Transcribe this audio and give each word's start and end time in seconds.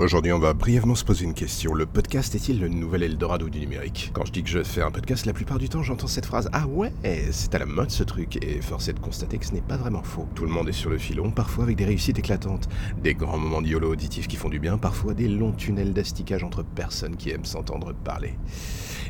Aujourd'hui, 0.00 0.32
on 0.32 0.40
va 0.40 0.54
brièvement 0.54 0.96
se 0.96 1.04
poser 1.04 1.24
une 1.24 1.34
question. 1.34 1.72
Le 1.72 1.86
podcast 1.86 2.34
est-il 2.34 2.60
le 2.60 2.66
nouvel 2.66 3.04
Eldorado 3.04 3.48
du 3.48 3.60
numérique? 3.60 4.10
Quand 4.12 4.24
je 4.24 4.32
dis 4.32 4.42
que 4.42 4.48
je 4.48 4.64
fais 4.64 4.82
un 4.82 4.90
podcast, 4.90 5.24
la 5.24 5.32
plupart 5.32 5.58
du 5.58 5.68
temps, 5.68 5.84
j'entends 5.84 6.08
cette 6.08 6.26
phrase 6.26 6.50
Ah 6.52 6.66
ouais, 6.66 6.92
c'est 7.30 7.54
à 7.54 7.60
la 7.60 7.64
mode 7.64 7.92
ce 7.92 8.02
truc. 8.02 8.44
Et 8.44 8.60
force 8.60 8.88
est 8.88 8.94
de 8.94 8.98
constater 8.98 9.38
que 9.38 9.46
ce 9.46 9.52
n'est 9.52 9.60
pas 9.60 9.76
vraiment 9.76 10.02
faux. 10.02 10.26
Tout 10.34 10.46
le 10.46 10.50
monde 10.50 10.68
est 10.68 10.72
sur 10.72 10.90
le 10.90 10.98
filon, 10.98 11.30
parfois 11.30 11.62
avec 11.62 11.76
des 11.76 11.84
réussites 11.84 12.18
éclatantes, 12.18 12.68
des 13.04 13.14
grands 13.14 13.38
moments 13.38 13.62
de 13.62 13.68
YOLO 13.68 13.92
auditifs 13.92 14.26
qui 14.26 14.34
font 14.34 14.48
du 14.48 14.58
bien, 14.58 14.78
parfois 14.78 15.14
des 15.14 15.28
longs 15.28 15.52
tunnels 15.52 15.92
d'asticage 15.92 16.42
entre 16.42 16.64
personnes 16.64 17.16
qui 17.16 17.30
aiment 17.30 17.44
s'entendre 17.44 17.94
parler. 17.94 18.34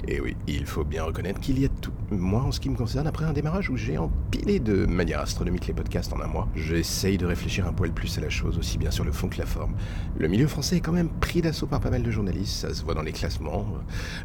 Et 0.07 0.21
oui, 0.21 0.37
il 0.47 0.67
faut 0.67 0.85
bien 0.85 1.05
reconnaître 1.05 1.41
qu'il 1.41 1.59
y 1.59 1.65
a 1.65 1.69
tout. 1.69 1.93
Moi, 2.11 2.43
en 2.43 2.53
ce 2.53 2.61
qui 2.61 2.69
me 2.69 2.77
concerne, 2.77 3.07
après 3.07 3.25
un 3.25 3.33
démarrage 3.33 3.71
où 3.71 3.77
j'ai 3.77 3.97
empilé 3.97 4.61
de 4.61 4.85
manière 4.85 5.21
astronomique 5.21 5.67
les 5.67 5.73
podcasts 5.73 6.13
en 6.13 6.21
un 6.21 6.27
mois, 6.27 6.47
j'essaye 6.55 7.17
de 7.17 7.25
réfléchir 7.25 7.67
un 7.67 7.73
poil 7.73 7.91
plus 7.91 8.19
à 8.19 8.21
la 8.21 8.29
chose, 8.29 8.59
aussi 8.59 8.77
bien 8.77 8.91
sur 8.91 9.05
le 9.05 9.13
fond 9.13 9.29
que 9.29 9.39
la 9.39 9.47
forme. 9.47 9.75
Le 10.19 10.29
milieu 10.29 10.47
français 10.47 10.77
est 10.77 10.81
quand 10.81 10.93
même 10.93 11.09
pris 11.09 11.41
d'assaut 11.41 11.67
par 11.67 11.81
pas 11.81 11.91
mal 11.91 12.03
de 12.03 12.11
journalistes, 12.11 12.55
ça 12.55 12.75
se 12.75 12.85
voit 12.85 12.95
dans 12.95 13.03
les 13.03 13.13
classements. 13.13 13.67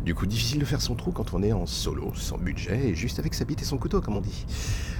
Du 0.03 0.13
coup, 0.15 0.25
difficile 0.25 0.59
de 0.59 0.65
faire 0.65 0.81
son 0.81 0.95
trou 0.95 1.11
quand 1.11 1.33
on 1.33 1.41
est 1.43 1.53
en 1.53 1.65
solo, 1.65 2.11
sans 2.13 2.37
budget 2.37 2.89
et 2.89 2.95
juste 2.95 3.19
avec 3.19 3.33
sa 3.33 3.45
bite 3.45 3.61
et 3.61 3.65
son 3.65 3.77
couteau, 3.77 4.01
comme 4.01 4.17
on 4.17 4.21
dit. 4.21 4.45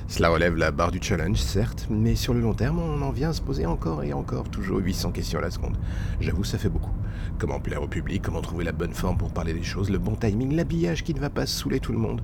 Cela 0.08 0.30
relève 0.30 0.56
la 0.56 0.72
barre 0.72 0.92
du 0.92 1.00
challenge, 1.02 1.38
certes, 1.38 1.88
mais 1.90 2.16
sur 2.16 2.34
le 2.34 2.40
long 2.40 2.54
terme, 2.54 2.80
on 2.80 3.02
en 3.02 3.12
vient 3.12 3.30
à 3.30 3.34
se 3.34 3.42
poser 3.42 3.66
encore 3.66 4.04
et 4.04 4.14
encore, 4.14 4.50
toujours 4.50 4.80
800 4.80 5.12
questions 5.12 5.40
à 5.40 5.42
la 5.42 5.52
seconde. 5.52 5.78
J'avoue, 6.22 6.46
ça 6.46 6.58
fait 6.58 6.70
beaucoup. 6.70 6.94
Comment 7.38 7.60
plaire 7.60 7.82
au 7.82 7.88
public, 7.88 8.22
comment 8.22 8.42
trouver 8.42 8.64
la 8.64 8.72
bonne 8.72 8.94
forme 8.94 9.18
pour 9.18 9.32
parler 9.32 9.54
des 9.54 9.64
choses, 9.64 9.90
le 9.90 9.98
bon 9.98 10.16
timing, 10.16 10.56
l'habillage 10.56 11.04
qui 11.04 11.14
ne 11.14 11.20
va 11.20 11.30
pas 11.30 11.46
saouler 11.46 11.80
tout 11.80 11.92
le 11.92 11.98
monde, 11.98 12.22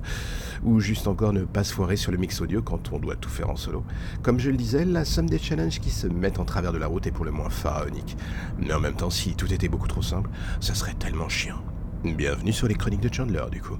ou 0.62 0.80
juste 0.80 1.06
encore 1.06 1.32
ne 1.32 1.44
pas 1.44 1.64
se 1.64 1.72
foirer 1.72 1.96
sur 1.96 2.12
le 2.12 2.18
mix 2.18 2.40
audio 2.40 2.62
quand 2.62 2.92
on 2.92 2.98
doit 2.98 3.16
tout 3.16 3.30
faire 3.30 3.50
en 3.50 3.56
solo. 3.56 3.84
Comme 4.22 4.38
je 4.38 4.50
le 4.50 4.56
disais, 4.56 4.84
la 4.84 5.04
somme 5.04 5.28
des 5.28 5.38
challenges 5.38 5.80
qui 5.80 5.90
se 5.90 6.06
mettent 6.06 6.38
en 6.38 6.44
travers 6.44 6.72
de 6.72 6.78
la 6.78 6.86
route 6.86 7.06
est 7.06 7.12
pour 7.12 7.24
le 7.24 7.30
moins 7.30 7.50
pharaonique. 7.50 8.16
Mais 8.58 8.72
en 8.72 8.80
même 8.80 8.94
temps, 8.94 9.10
si 9.10 9.34
tout 9.34 9.52
était 9.52 9.68
beaucoup 9.68 9.88
trop 9.88 10.02
simple, 10.02 10.30
ça 10.60 10.74
serait 10.74 10.94
tellement 10.94 11.28
chiant. 11.28 11.62
Bienvenue 12.04 12.52
sur 12.52 12.68
les 12.68 12.74
chroniques 12.74 13.00
de 13.00 13.12
Chandler, 13.12 13.44
du 13.50 13.60
coup. 13.60 13.78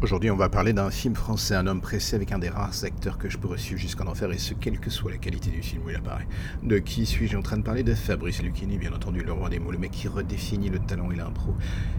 Aujourd'hui, 0.00 0.30
on 0.30 0.36
va 0.36 0.48
parler 0.48 0.72
d'un 0.72 0.90
film 0.90 1.16
français, 1.16 1.56
Un 1.56 1.66
homme 1.66 1.80
pressé 1.80 2.14
avec 2.14 2.30
un 2.30 2.38
des 2.38 2.48
rares 2.48 2.84
acteurs 2.84 3.18
que 3.18 3.28
je 3.28 3.36
pourrais 3.36 3.58
suivre 3.58 3.80
jusqu'en 3.80 4.06
enfer, 4.06 4.30
et 4.30 4.38
ce, 4.38 4.54
quelle 4.54 4.78
que 4.78 4.90
soit 4.90 5.10
la 5.10 5.16
qualité 5.16 5.50
du 5.50 5.60
film 5.60 5.82
où 5.84 5.90
il 5.90 5.96
apparaît. 5.96 6.28
De 6.62 6.78
qui 6.78 7.04
suis-je 7.04 7.36
en 7.36 7.42
train 7.42 7.56
de 7.56 7.64
parler? 7.64 7.82
De 7.82 7.94
Fabrice 7.94 8.40
Lucchini, 8.40 8.78
bien 8.78 8.92
entendu, 8.92 9.24
le 9.24 9.32
roi 9.32 9.48
des 9.48 9.58
mots, 9.58 9.72
le 9.72 9.78
mec 9.78 9.90
qui 9.90 10.06
redéfinit 10.06 10.68
le 10.68 10.78
talent 10.78 11.10
et 11.10 11.16
l'impro. 11.16 11.56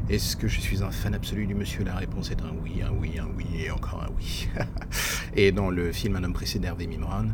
Est-ce 0.10 0.38
que 0.38 0.48
je 0.48 0.62
suis 0.62 0.82
un 0.82 0.92
fan 0.92 1.14
absolu 1.14 1.46
du 1.46 1.56
monsieur? 1.56 1.84
La 1.84 1.96
réponse 1.96 2.32
est 2.32 2.42
un 2.42 2.54
oui, 2.64 2.82
un 2.82 2.94
oui, 2.94 3.20
un 3.20 3.28
oui, 3.36 3.48
et 3.66 3.70
encore 3.70 4.02
un 4.02 4.12
oui. 4.16 4.48
et 5.36 5.52
dans 5.52 5.70
le 5.70 5.92
film 5.92 6.16
Un 6.16 6.24
homme 6.24 6.32
pressé 6.32 6.58
d'Hervé 6.58 6.88
Mimran, 6.88 7.26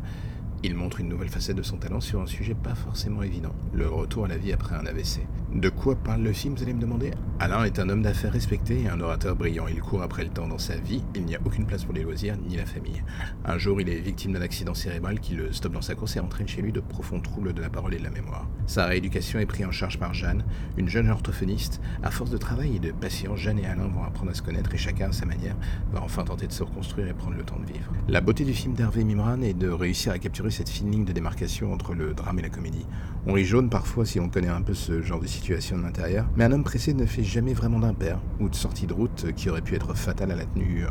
il 0.63 0.73
montre 0.73 0.99
une 0.99 1.09
nouvelle 1.09 1.29
facette 1.29 1.57
de 1.57 1.61
son 1.61 1.77
talent 1.77 2.01
sur 2.01 2.21
un 2.21 2.25
sujet 2.25 2.55
pas 2.55 2.73
forcément 2.73 3.21
évident, 3.21 3.53
le 3.71 3.87
retour 3.87 4.25
à 4.25 4.29
la 4.29 4.37
vie 4.37 4.51
après 4.51 4.75
un 4.75 4.87
AVC. 4.87 5.19
De 5.55 5.69
quoi 5.69 5.95
parle 5.95 6.21
le 6.21 6.33
film, 6.33 6.53
vous 6.53 6.63
allez 6.63 6.73
me 6.73 6.81
demander? 6.81 7.11
Alain 7.39 7.63
est 7.63 7.79
un 7.79 7.87
homme 7.87 8.01
d'affaires 8.01 8.33
respecté 8.33 8.81
et 8.81 8.89
un 8.89 8.99
orateur 8.99 9.37
brillant. 9.37 9.67
Il 9.69 9.79
court 9.79 10.01
après 10.01 10.25
le 10.25 10.29
temps 10.29 10.49
dans 10.49 10.57
sa 10.57 10.75
vie, 10.75 11.01
il 11.15 11.23
n'y 11.23 11.33
a 11.33 11.39
aucune 11.45 11.65
place 11.65 11.85
pour 11.85 11.93
les 11.93 12.03
loisirs 12.03 12.35
ni 12.45 12.57
la 12.57 12.65
famille. 12.65 13.01
Un 13.45 13.57
jour, 13.57 13.79
il 13.79 13.87
est 13.87 14.01
victime 14.01 14.33
d'un 14.33 14.41
accident 14.41 14.73
cérébral 14.73 15.21
qui 15.21 15.33
le 15.33 15.53
stoppe 15.53 15.71
dans 15.71 15.81
sa 15.81 15.95
course 15.95 16.17
et 16.17 16.19
entraîne 16.19 16.49
chez 16.49 16.61
lui 16.61 16.73
de 16.73 16.81
profonds 16.81 17.21
troubles 17.21 17.53
de 17.53 17.61
la 17.61 17.69
parole 17.69 17.93
et 17.93 17.99
de 17.99 18.03
la 18.03 18.09
mémoire. 18.09 18.49
Sa 18.67 18.85
rééducation 18.85 19.39
est 19.39 19.45
prise 19.45 19.65
en 19.65 19.71
charge 19.71 19.97
par 19.97 20.13
Jeanne, 20.13 20.43
une 20.75 20.89
jeune 20.89 21.09
orthophoniste. 21.09 21.79
À 22.03 22.11
force 22.11 22.31
de 22.31 22.37
travail 22.37 22.75
et 22.75 22.79
de 22.79 22.91
patience, 22.91 23.39
Jeanne 23.39 23.59
et 23.59 23.65
Alain 23.65 23.87
vont 23.87 24.03
apprendre 24.03 24.31
à 24.31 24.33
se 24.33 24.41
connaître 24.41 24.73
et 24.73 24.77
chacun 24.77 25.07
à 25.07 25.13
sa 25.13 25.25
manière 25.25 25.55
va 25.93 26.03
enfin 26.03 26.25
tenter 26.25 26.47
de 26.47 26.51
se 26.51 26.63
reconstruire 26.63 27.07
et 27.07 27.13
prendre 27.13 27.37
le 27.37 27.43
temps 27.43 27.59
de 27.59 27.71
vivre. 27.71 27.93
La 28.09 28.19
beauté 28.19 28.43
du 28.43 28.53
film 28.53 28.73
d'Hervé 28.73 29.05
Mimran 29.05 29.41
est 29.41 29.53
de 29.53 29.69
réussir 29.69 30.11
à 30.11 30.19
capturer 30.19 30.51
cette 30.51 30.69
fine 30.69 30.91
ligne 30.91 31.05
de 31.05 31.13
démarcation 31.13 31.71
entre 31.71 31.93
le 31.93 32.13
drame 32.13 32.39
et 32.39 32.41
la 32.41 32.49
comédie. 32.49 32.85
On 33.27 33.33
rit 33.33 33.45
jaune 33.45 33.71
parfois 33.71 34.05
si 34.05 34.19
on 34.19 34.29
connaît 34.29 34.49
un 34.49 34.61
peu 34.61 34.75
ce 34.75 35.01
genre 35.01 35.19
de 35.19 35.25
situation 35.25 35.77
de 35.77 35.81
l'intérieur, 35.81 36.27
mais 36.35 36.43
un 36.43 36.51
homme 36.51 36.63
pressé 36.63 36.93
ne 36.93 37.07
fait 37.07 37.23
jamais 37.23 37.53
vraiment 37.53 37.79
d'impair 37.79 38.19
ou 38.39 38.49
de 38.49 38.55
sortie 38.55 38.85
de 38.85 38.93
route 38.93 39.33
qui 39.35 39.49
aurait 39.49 39.63
pu 39.63 39.73
être 39.73 39.95
fatale 39.95 40.31
à 40.31 40.35
la 40.35 40.45
tenue, 40.45 40.83
euh, 40.83 40.89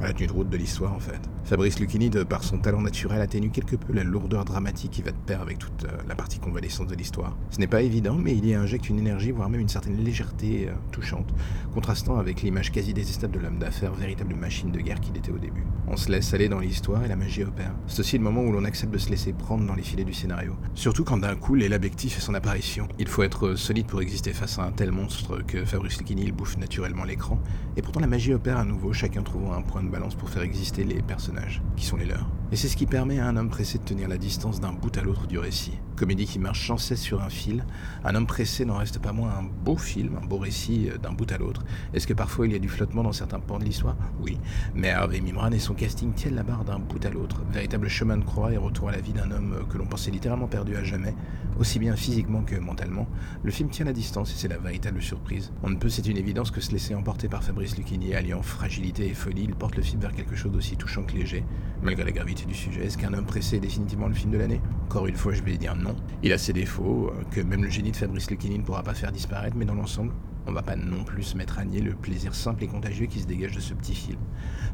à 0.00 0.06
la 0.06 0.12
tenue 0.12 0.26
de 0.26 0.32
route 0.32 0.48
de 0.48 0.56
l'histoire 0.56 0.92
en 0.94 0.98
fait. 0.98 1.20
Fabrice 1.44 1.80
Lucchini, 1.80 2.10
de 2.10 2.22
par 2.22 2.44
son 2.44 2.58
talent 2.58 2.80
naturel, 2.80 3.20
atténue 3.20 3.50
quelque 3.50 3.76
peu 3.76 3.92
la 3.92 4.04
lourdeur 4.04 4.44
dramatique 4.44 4.92
qui 4.92 5.02
va 5.02 5.10
de 5.10 5.16
pair 5.26 5.40
avec 5.42 5.58
toute 5.58 5.84
euh, 5.84 5.88
la 6.08 6.14
partie 6.14 6.38
convalescence 6.38 6.86
de 6.86 6.94
l'histoire. 6.94 7.36
Ce 7.50 7.58
n'est 7.58 7.66
pas 7.66 7.82
évident, 7.82 8.14
mais 8.14 8.36
il 8.36 8.46
y 8.46 8.54
injecte 8.54 8.88
une 8.88 8.98
énergie, 8.98 9.30
voire 9.30 9.50
même 9.50 9.60
une 9.60 9.68
certaine 9.68 9.96
légèreté 9.96 10.68
euh, 10.68 10.72
touchante, 10.92 11.34
contrastant 11.74 12.18
avec 12.18 12.42
l'image 12.42 12.70
quasi 12.70 12.94
désestable 12.94 13.34
de 13.34 13.40
l'homme 13.40 13.58
d'affaires, 13.58 13.92
véritable 13.92 14.34
machine 14.34 14.70
de 14.70 14.80
guerre 14.80 15.00
qu'il 15.00 15.16
était 15.16 15.32
au 15.32 15.38
début. 15.38 15.64
On 15.88 15.96
se 15.96 16.10
laisse 16.10 16.32
aller 16.34 16.48
dans 16.48 16.60
l'histoire 16.60 17.04
et 17.04 17.08
la 17.08 17.16
magie 17.16 17.42
opère. 17.42 17.74
C'est 17.86 18.00
aussi 18.00 18.16
le 18.16 18.24
moment 18.24 18.42
où 18.42 18.52
l'on 18.52 18.64
accepte 18.64 18.92
de 18.92 18.98
se 18.98 19.10
laisser 19.10 19.32
prendre 19.32 19.66
dans 19.66 19.74
les 19.74 19.82
filets 19.82 20.04
du 20.04 20.14
scénario. 20.14 20.56
Surtout 20.74 21.04
quand 21.04 21.18
d'un 21.18 21.36
coup 21.36 21.54
l'élabectif 21.54 22.14
fait 22.14 22.20
son 22.20 22.34
apparition. 22.34 22.88
Il 22.98 23.08
faut 23.08 23.22
être 23.22 23.54
solide 23.54 23.86
pour 23.86 24.00
exister 24.00 24.32
face 24.32 24.58
à 24.58 24.64
un 24.64 24.72
tel 24.72 24.92
monstre 24.92 25.42
que 25.46 25.64
Fabrice 25.64 25.98
Lucchini 25.98 26.30
bouffe 26.32 26.56
naturellement 26.56 27.04
l'écran. 27.04 27.40
Et 27.76 27.82
pourtant 27.82 28.00
la 28.00 28.06
magie 28.06 28.32
opère 28.32 28.58
à 28.58 28.64
nouveau, 28.64 28.92
chacun 28.92 29.22
trouvant 29.22 29.52
un 29.52 29.62
point 29.62 29.82
de 29.82 29.89
balance 29.90 30.14
pour 30.14 30.30
faire 30.30 30.42
exister 30.42 30.84
les 30.84 31.02
personnages, 31.02 31.62
qui 31.76 31.84
sont 31.84 31.96
les 31.96 32.06
leurs. 32.06 32.28
Et 32.52 32.56
c'est 32.56 32.68
ce 32.68 32.76
qui 32.76 32.86
permet 32.86 33.20
à 33.20 33.28
un 33.28 33.36
homme 33.36 33.48
pressé 33.48 33.78
de 33.78 33.84
tenir 33.84 34.08
la 34.08 34.18
distance 34.18 34.60
d'un 34.60 34.72
bout 34.72 34.96
à 34.96 35.02
l'autre 35.02 35.28
du 35.28 35.38
récit. 35.38 35.78
Comédie 35.94 36.26
qui 36.26 36.40
marche 36.40 36.66
sans 36.66 36.78
cesse 36.78 37.00
sur 37.00 37.22
un 37.22 37.28
fil, 37.28 37.64
un 38.02 38.14
homme 38.16 38.26
pressé 38.26 38.64
n'en 38.64 38.78
reste 38.78 38.98
pas 38.98 39.12
moins 39.12 39.30
un 39.30 39.44
beau 39.64 39.76
film, 39.76 40.18
un 40.20 40.26
beau 40.26 40.38
récit 40.38 40.88
euh, 40.88 40.98
d'un 40.98 41.12
bout 41.12 41.30
à 41.30 41.38
l'autre. 41.38 41.62
Est-ce 41.94 42.08
que 42.08 42.14
parfois 42.14 42.46
il 42.46 42.52
y 42.52 42.56
a 42.56 42.58
du 42.58 42.68
flottement 42.68 43.04
dans 43.04 43.12
certains 43.12 43.38
pans 43.38 43.58
de 43.58 43.64
l'histoire? 43.64 43.96
Oui. 44.20 44.38
Mais 44.74 44.88
Hervé 44.88 45.20
Mimran 45.20 45.52
et 45.52 45.60
son 45.60 45.74
casting 45.74 46.12
tiennent 46.12 46.34
la 46.34 46.42
barre 46.42 46.64
d'un 46.64 46.80
bout 46.80 47.04
à 47.04 47.10
l'autre. 47.10 47.42
Véritable 47.52 47.88
chemin 47.88 48.16
de 48.16 48.24
croix 48.24 48.52
et 48.52 48.56
retour 48.56 48.88
à 48.88 48.92
la 48.92 49.00
vie 49.00 49.12
d'un 49.12 49.30
homme 49.30 49.66
que 49.70 49.78
l'on 49.78 49.86
pensait 49.86 50.10
littéralement 50.10 50.48
perdu 50.48 50.74
à 50.74 50.82
jamais, 50.82 51.14
aussi 51.58 51.78
bien 51.78 51.94
physiquement 51.94 52.42
que 52.42 52.56
mentalement. 52.56 53.06
Le 53.44 53.52
film 53.52 53.68
tient 53.68 53.84
la 53.84 53.92
distance 53.92 54.32
et 54.32 54.36
c'est 54.36 54.48
la 54.48 54.58
véritable 54.58 55.02
surprise. 55.02 55.52
On 55.62 55.70
ne 55.70 55.76
peut, 55.76 55.88
c'est 55.88 56.06
une 56.06 56.16
évidence, 56.16 56.50
que 56.50 56.60
se 56.60 56.72
laisser 56.72 56.96
emporter 56.96 57.28
par 57.28 57.44
Fabrice 57.44 57.76
Lucchini, 57.76 58.14
alliant 58.14 58.42
fragilité 58.42 59.06
et 59.06 59.14
folie, 59.14 59.44
il 59.44 59.54
porte 59.54 59.76
le 59.76 59.79
film 59.82 60.00
vers 60.00 60.12
quelque 60.12 60.36
chose 60.36 60.52
d'aussi 60.52 60.76
touchant 60.76 61.02
que 61.02 61.12
léger, 61.12 61.44
malgré 61.82 62.04
la 62.04 62.12
gravité 62.12 62.44
du 62.44 62.54
sujet? 62.54 62.84
Est-ce 62.84 62.98
qu'un 62.98 63.12
homme 63.14 63.26
pressé 63.26 63.56
est 63.56 63.60
définitivement 63.60 64.08
le 64.08 64.14
film 64.14 64.30
de 64.32 64.38
l'année? 64.38 64.60
Encore 64.84 65.06
une 65.06 65.16
fois, 65.16 65.32
je 65.32 65.42
vais 65.42 65.56
dire 65.56 65.76
non. 65.76 65.96
Il 66.22 66.32
a 66.32 66.38
ses 66.38 66.52
défauts, 66.52 67.10
euh, 67.10 67.22
que 67.30 67.40
même 67.40 67.62
le 67.62 67.70
génie 67.70 67.92
de 67.92 67.96
Fabrice 67.96 68.30
Lucchini 68.30 68.58
ne 68.58 68.64
pourra 68.64 68.82
pas 68.82 68.94
faire 68.94 69.12
disparaître, 69.12 69.56
mais 69.56 69.64
dans 69.64 69.74
l'ensemble, 69.74 70.12
on 70.46 70.52
va 70.52 70.62
pas 70.62 70.76
non 70.76 71.04
plus 71.04 71.22
se 71.22 71.36
mettre 71.36 71.58
à 71.58 71.64
nier 71.64 71.80
le 71.80 71.94
plaisir 71.94 72.34
simple 72.34 72.64
et 72.64 72.66
contagieux 72.66 73.06
qui 73.06 73.20
se 73.20 73.26
dégage 73.26 73.52
de 73.52 73.60
ce 73.60 73.74
petit 73.74 73.94
film. 73.94 74.18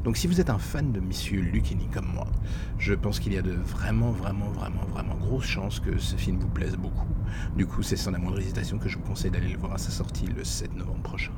Donc 0.03 0.17
si 0.17 0.27
vous 0.27 0.39
êtes 0.39 0.49
un 0.49 0.57
fan 0.57 0.91
de 0.91 0.99
Monsieur 0.99 1.41
Lucchini 1.41 1.87
comme 1.87 2.07
moi, 2.13 2.27
je 2.77 2.93
pense 2.93 3.19
qu'il 3.19 3.33
y 3.33 3.37
a 3.37 3.41
de 3.41 3.51
vraiment, 3.51 4.11
vraiment, 4.11 4.49
vraiment, 4.49 4.85
vraiment 4.91 5.15
grosses 5.15 5.45
chances 5.45 5.79
que 5.79 5.97
ce 5.97 6.15
film 6.15 6.39
vous 6.39 6.49
plaise 6.49 6.75
beaucoup. 6.77 7.07
Du 7.55 7.65
coup, 7.65 7.83
c'est 7.83 7.97
sans 7.97 8.11
la 8.11 8.17
moindre 8.17 8.39
hésitation 8.39 8.77
que 8.77 8.89
je 8.89 8.97
vous 8.97 9.03
conseille 9.03 9.31
d'aller 9.31 9.49
le 9.49 9.57
voir 9.57 9.73
à 9.73 9.77
sa 9.77 9.91
sortie 9.91 10.27
le 10.27 10.43
7 10.43 10.75
novembre 10.75 11.03
prochain. 11.03 11.31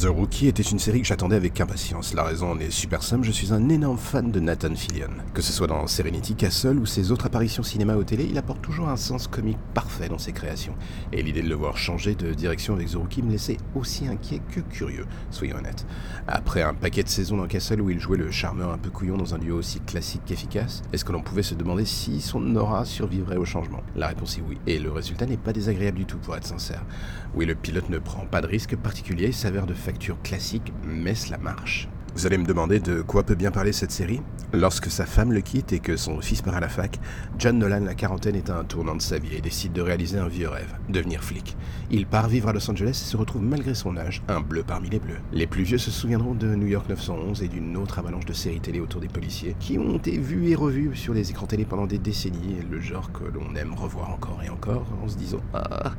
The 0.00 0.06
Rookie 0.06 0.46
était 0.46 0.62
une 0.62 0.78
série 0.78 1.02
que 1.02 1.06
j'attendais 1.06 1.36
avec 1.36 1.60
impatience. 1.60 2.14
La 2.14 2.22
raison 2.22 2.52
en 2.52 2.58
est 2.58 2.70
super 2.70 3.02
simple, 3.02 3.26
je 3.26 3.32
suis 3.32 3.52
un 3.52 3.68
énorme 3.68 3.98
fan 3.98 4.32
de 4.32 4.40
Nathan 4.40 4.74
Fillion. 4.74 5.10
Que 5.34 5.42
ce 5.42 5.52
soit 5.52 5.66
dans 5.66 5.86
Serenity, 5.86 6.34
Castle 6.36 6.78
ou 6.78 6.86
ses 6.86 7.12
autres 7.12 7.26
apparitions 7.26 7.62
cinéma 7.62 7.96
ou 7.96 8.02
télé, 8.02 8.24
il 8.24 8.38
apporte 8.38 8.62
toujours 8.62 8.88
un 8.88 8.96
sens 8.96 9.28
comique 9.28 9.58
parfait 9.74 10.08
dans 10.08 10.16
ses 10.16 10.32
créations. 10.32 10.74
Et 11.12 11.22
l'idée 11.22 11.42
de 11.42 11.50
le 11.50 11.54
voir 11.54 11.76
changer 11.76 12.14
de 12.14 12.32
direction 12.32 12.72
avec 12.72 12.88
The 12.88 12.94
Rookie 12.94 13.22
me 13.22 13.30
laissait 13.30 13.58
aussi 13.74 14.06
inquiet 14.06 14.40
que 14.50 14.60
curieux, 14.60 15.04
soyons 15.30 15.58
honnêtes. 15.58 15.84
Après 16.26 16.62
un 16.62 16.72
paquet 16.72 17.02
de 17.02 17.08
saisons 17.10 17.36
dans 17.36 17.46
Castle 17.46 17.82
où 17.82 17.90
il 17.90 18.00
jouait 18.00 18.16
le 18.16 18.30
charmeur 18.30 18.70
un 18.72 18.78
peu 18.78 18.88
couillon 18.88 19.18
dans 19.18 19.34
un 19.34 19.38
duo 19.38 19.58
aussi 19.58 19.80
classique 19.80 20.22
qu'efficace, 20.24 20.80
est-ce 20.94 21.04
que 21.04 21.12
l'on 21.12 21.20
pouvait 21.20 21.42
se 21.42 21.54
demander 21.54 21.84
si 21.84 22.22
son 22.22 22.56
aura 22.56 22.86
survivrait 22.86 23.36
au 23.36 23.44
changement? 23.44 23.82
La 23.96 24.08
réponse 24.08 24.38
est 24.38 24.42
oui, 24.48 24.56
et 24.66 24.78
le 24.78 24.90
résultat 24.90 25.26
n'est 25.26 25.36
pas 25.36 25.52
désagréable 25.52 25.98
du 25.98 26.06
tout 26.06 26.16
pour 26.16 26.34
être 26.36 26.46
sincère. 26.46 26.86
Oui, 27.34 27.44
le 27.44 27.54
pilote 27.54 27.90
ne 27.90 27.98
prend 27.98 28.24
pas 28.24 28.40
de 28.40 28.46
risque 28.46 28.76
particulier, 28.76 29.30
s'avère 29.32 29.66
de 29.66 29.74
classique, 30.22 30.72
mais 30.84 31.14
cela 31.14 31.38
marche. 31.38 31.88
Vous 32.14 32.26
allez 32.26 32.38
me 32.38 32.44
demander 32.44 32.80
de 32.80 33.02
quoi 33.02 33.22
peut 33.22 33.34
bien 33.36 33.50
parler 33.50 33.72
cette 33.72 33.92
série? 33.92 34.20
Lorsque 34.52 34.90
sa 34.90 35.06
femme 35.06 35.32
le 35.32 35.40
quitte 35.42 35.72
et 35.72 35.78
que 35.78 35.96
son 35.96 36.20
fils 36.20 36.42
part 36.42 36.56
à 36.56 36.60
la 36.60 36.68
fac, 36.68 36.98
John 37.38 37.56
Nolan, 37.58 37.84
la 37.84 37.94
quarantaine, 37.94 38.34
est 38.34 38.50
à 38.50 38.58
un 38.58 38.64
tournant 38.64 38.96
de 38.96 39.00
sa 39.00 39.18
vie 39.18 39.36
et 39.36 39.40
décide 39.40 39.72
de 39.72 39.80
réaliser 39.80 40.18
un 40.18 40.26
vieux 40.26 40.48
rêve, 40.48 40.74
devenir 40.88 41.22
flic. 41.22 41.56
Il 41.92 42.06
part 42.06 42.28
vivre 42.28 42.48
à 42.48 42.52
Los 42.52 42.68
Angeles 42.68 42.90
et 42.90 43.10
se 43.10 43.16
retrouve 43.16 43.42
malgré 43.42 43.74
son 43.74 43.96
âge, 43.96 44.22
un 44.26 44.40
bleu 44.40 44.64
parmi 44.66 44.90
les 44.90 44.98
bleus. 44.98 45.18
Les 45.32 45.46
plus 45.46 45.62
vieux 45.62 45.78
se 45.78 45.92
souviendront 45.92 46.34
de 46.34 46.52
New 46.56 46.66
York 46.66 46.88
911 46.88 47.44
et 47.44 47.48
d'une 47.48 47.76
autre 47.76 48.00
avalanche 48.00 48.26
de 48.26 48.32
séries 48.32 48.60
télé 48.60 48.80
autour 48.80 49.00
des 49.00 49.08
policiers, 49.08 49.54
qui 49.60 49.78
ont 49.78 49.96
été 49.96 50.18
vues 50.18 50.48
et 50.50 50.56
revues 50.56 50.96
sur 50.96 51.14
les 51.14 51.30
écrans 51.30 51.46
télé 51.46 51.64
pendant 51.64 51.86
des 51.86 51.98
décennies, 51.98 52.56
le 52.68 52.80
genre 52.80 53.12
que 53.12 53.24
l'on 53.24 53.54
aime 53.54 53.72
revoir 53.74 54.10
encore 54.10 54.40
et 54.44 54.50
encore, 54.50 54.84
en 55.02 55.08
se 55.08 55.16
disant 55.16 55.40
Ah, 55.54 55.92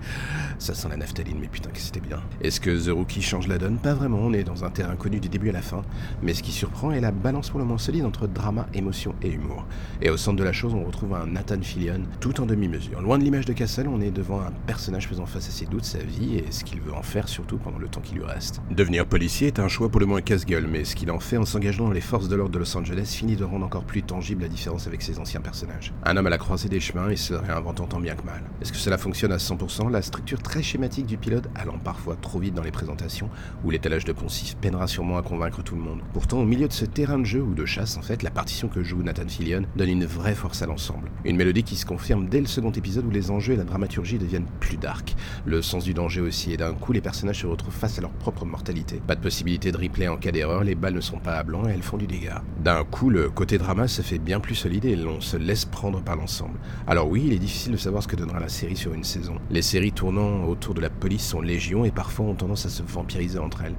ça 0.59 0.73
sent 0.73 0.89
la 0.89 0.97
naphtaline, 0.97 1.37
mais 1.39 1.47
putain 1.47 1.69
que 1.69 1.79
c'était 1.79 2.01
bien. 2.01 2.19
Est-ce 2.41 2.59
que 2.59 2.85
The 2.85 2.93
Rookie 2.93 3.21
change 3.21 3.47
la 3.47 3.57
donne? 3.57 3.77
Pas 3.77 3.93
vraiment, 3.93 4.19
on 4.19 4.33
est 4.33 4.43
dans 4.43 4.65
un 4.65 4.69
terrain 4.69 4.97
connu 4.97 5.21
du 5.21 5.29
début 5.29 5.49
à 5.49 5.53
la 5.53 5.61
fin. 5.61 5.83
Mais 6.21 6.33
ce 6.33 6.43
qui 6.43 6.51
surprend 6.51 6.91
est 6.91 7.01
la 7.01 7.11
balance 7.11 7.49
pour 7.49 7.59
le 7.59 7.65
moins 7.65 7.77
solide 7.77 8.05
entre 8.05 8.27
drama, 8.27 8.67
émotion 8.73 9.15
et 9.21 9.29
humour. 9.29 9.65
Et 10.01 10.09
au 10.09 10.17
centre 10.17 10.37
de 10.37 10.43
la 10.43 10.53
chose, 10.53 10.73
on 10.73 10.83
retrouve 10.83 11.13
un 11.13 11.27
Nathan 11.27 11.61
Fillion, 11.61 12.01
tout 12.19 12.41
en 12.41 12.45
demi-mesure. 12.45 13.01
Loin 13.01 13.17
de 13.17 13.23
l'image 13.23 13.45
de 13.45 13.53
Castle, 13.53 13.87
on 13.87 14.01
est 14.01 14.11
devant 14.11 14.41
un 14.41 14.51
personnage 14.67 15.07
faisant 15.07 15.25
face 15.25 15.47
à 15.47 15.51
ses 15.51 15.65
doutes, 15.65 15.85
sa 15.85 15.99
vie 15.99 16.37
et 16.37 16.51
ce 16.51 16.63
qu'il 16.63 16.81
veut 16.81 16.93
en 16.93 17.03
faire, 17.03 17.27
surtout 17.27 17.57
pendant 17.57 17.77
le 17.77 17.87
temps 17.87 18.01
qui 18.01 18.15
lui 18.15 18.23
reste. 18.23 18.61
Devenir 18.71 19.05
policier 19.05 19.47
est 19.47 19.59
un 19.59 19.67
choix 19.67 19.89
pour 19.89 19.99
le 19.99 20.05
moins 20.05 20.21
casse-gueule, 20.21 20.67
mais 20.67 20.83
ce 20.83 20.95
qu'il 20.95 21.11
en 21.11 21.19
fait 21.19 21.37
en 21.37 21.45
s'engageant 21.45 21.85
dans 21.85 21.91
les 21.91 22.01
forces 22.01 22.27
de 22.27 22.35
l'ordre 22.35 22.53
de 22.53 22.59
Los 22.59 22.75
Angeles 22.77 23.13
finit 23.17 23.35
de 23.35 23.43
rendre 23.43 23.65
encore 23.65 23.83
plus 23.83 24.03
tangible 24.03 24.43
la 24.43 24.47
différence 24.47 24.87
avec 24.87 25.01
ses 25.01 25.19
anciens 25.19 25.41
personnages. 25.41 25.93
Un 26.03 26.17
homme 26.17 26.27
à 26.27 26.29
la 26.29 26.37
croisée 26.37 26.69
des 26.69 26.79
chemins 26.79 27.09
et 27.09 27.15
se 27.15 27.33
réinventant 27.33 27.87
tant 27.87 27.99
bien 27.99 28.15
que 28.15 28.23
mal. 28.23 28.41
Est-ce 28.61 28.71
que 28.71 28.77
cela 28.77 28.97
fonctionne 28.97 29.31
à 29.31 29.37
100% 29.37 29.89
La 29.89 30.01
structure 30.01 30.41
très 30.41 30.63
schématique 30.63 31.05
du 31.05 31.17
pilote 31.17 31.47
allant 31.55 31.77
parfois 31.77 32.15
trop 32.15 32.39
vite 32.39 32.53
dans 32.53 32.63
les 32.63 32.71
présentations, 32.71 33.29
ou 33.63 33.69
l'étalage 33.69 34.05
de 34.05 34.13
poncif 34.13 34.55
peinera 34.57 34.87
sûrement 34.87 35.17
à 35.17 35.21
convaincre 35.21 35.63
tout 35.63 35.75
le 35.75 35.81
monde. 35.81 35.90
Pourtant, 36.13 36.39
au 36.39 36.45
milieu 36.45 36.67
de 36.67 36.73
ce 36.73 36.85
terrain 36.85 37.19
de 37.19 37.25
jeu 37.25 37.41
ou 37.41 37.53
de 37.53 37.65
chasse, 37.65 37.97
en 37.97 38.01
fait, 38.01 38.23
la 38.23 38.31
partition 38.31 38.67
que 38.67 38.83
joue 38.83 39.03
Nathan 39.03 39.27
Fillion 39.27 39.63
donne 39.75 39.89
une 39.89 40.05
vraie 40.05 40.35
force 40.35 40.61
à 40.61 40.65
l'ensemble. 40.65 41.09
Une 41.25 41.35
mélodie 41.35 41.63
qui 41.63 41.75
se 41.75 41.85
confirme 41.85 42.27
dès 42.27 42.39
le 42.39 42.47
second 42.47 42.71
épisode 42.71 43.05
où 43.05 43.11
les 43.11 43.31
enjeux 43.31 43.53
et 43.53 43.57
la 43.57 43.63
dramaturgie 43.63 44.17
deviennent 44.17 44.47
plus 44.59 44.77
dark. 44.77 45.15
Le 45.45 45.61
sens 45.61 45.83
du 45.83 45.93
danger 45.93 46.21
aussi, 46.21 46.53
et 46.53 46.57
d'un 46.57 46.73
coup, 46.73 46.93
les 46.93 47.01
personnages 47.01 47.41
se 47.41 47.47
retrouvent 47.47 47.73
face 47.73 47.97
à 47.97 48.01
leur 48.01 48.11
propre 48.11 48.45
mortalité. 48.45 49.01
Pas 49.05 49.15
de 49.15 49.21
possibilité 49.21 49.71
de 49.71 49.77
replay 49.77 50.07
en 50.07 50.17
cas 50.17 50.31
d'erreur, 50.31 50.63
les 50.63 50.75
balles 50.75 50.95
ne 50.95 51.01
sont 51.01 51.19
pas 51.19 51.37
à 51.37 51.43
blanc 51.43 51.67
et 51.67 51.71
elles 51.71 51.83
font 51.83 51.97
du 51.97 52.07
dégât. 52.07 52.41
D'un 52.63 52.83
coup, 52.83 53.09
le 53.09 53.29
côté 53.29 53.57
drama 53.57 53.87
se 53.87 54.01
fait 54.01 54.19
bien 54.19 54.39
plus 54.39 54.55
solide 54.55 54.85
et 54.85 54.95
l'on 54.95 55.21
se 55.21 55.37
laisse 55.37 55.65
prendre 55.65 56.01
par 56.01 56.15
l'ensemble. 56.15 56.59
Alors 56.87 57.09
oui, 57.09 57.23
il 57.27 57.33
est 57.33 57.39
difficile 57.39 57.71
de 57.73 57.77
savoir 57.77 58.03
ce 58.03 58.07
que 58.07 58.15
donnera 58.15 58.39
la 58.39 58.49
série 58.49 58.75
sur 58.75 58.93
une 58.93 59.03
saison. 59.03 59.35
Les 59.49 59.61
séries 59.61 59.91
tournant 59.91 60.45
autour 60.45 60.73
de 60.73 60.81
la 60.81 60.89
police 60.89 61.25
sont 61.25 61.41
légion 61.41 61.85
et 61.85 61.91
parfois 61.91 62.25
ont 62.25 62.35
tendance 62.35 62.65
à 62.65 62.69
se 62.69 62.83
vampiriser 62.83 63.39
entre 63.39 63.63
elles. 63.63 63.75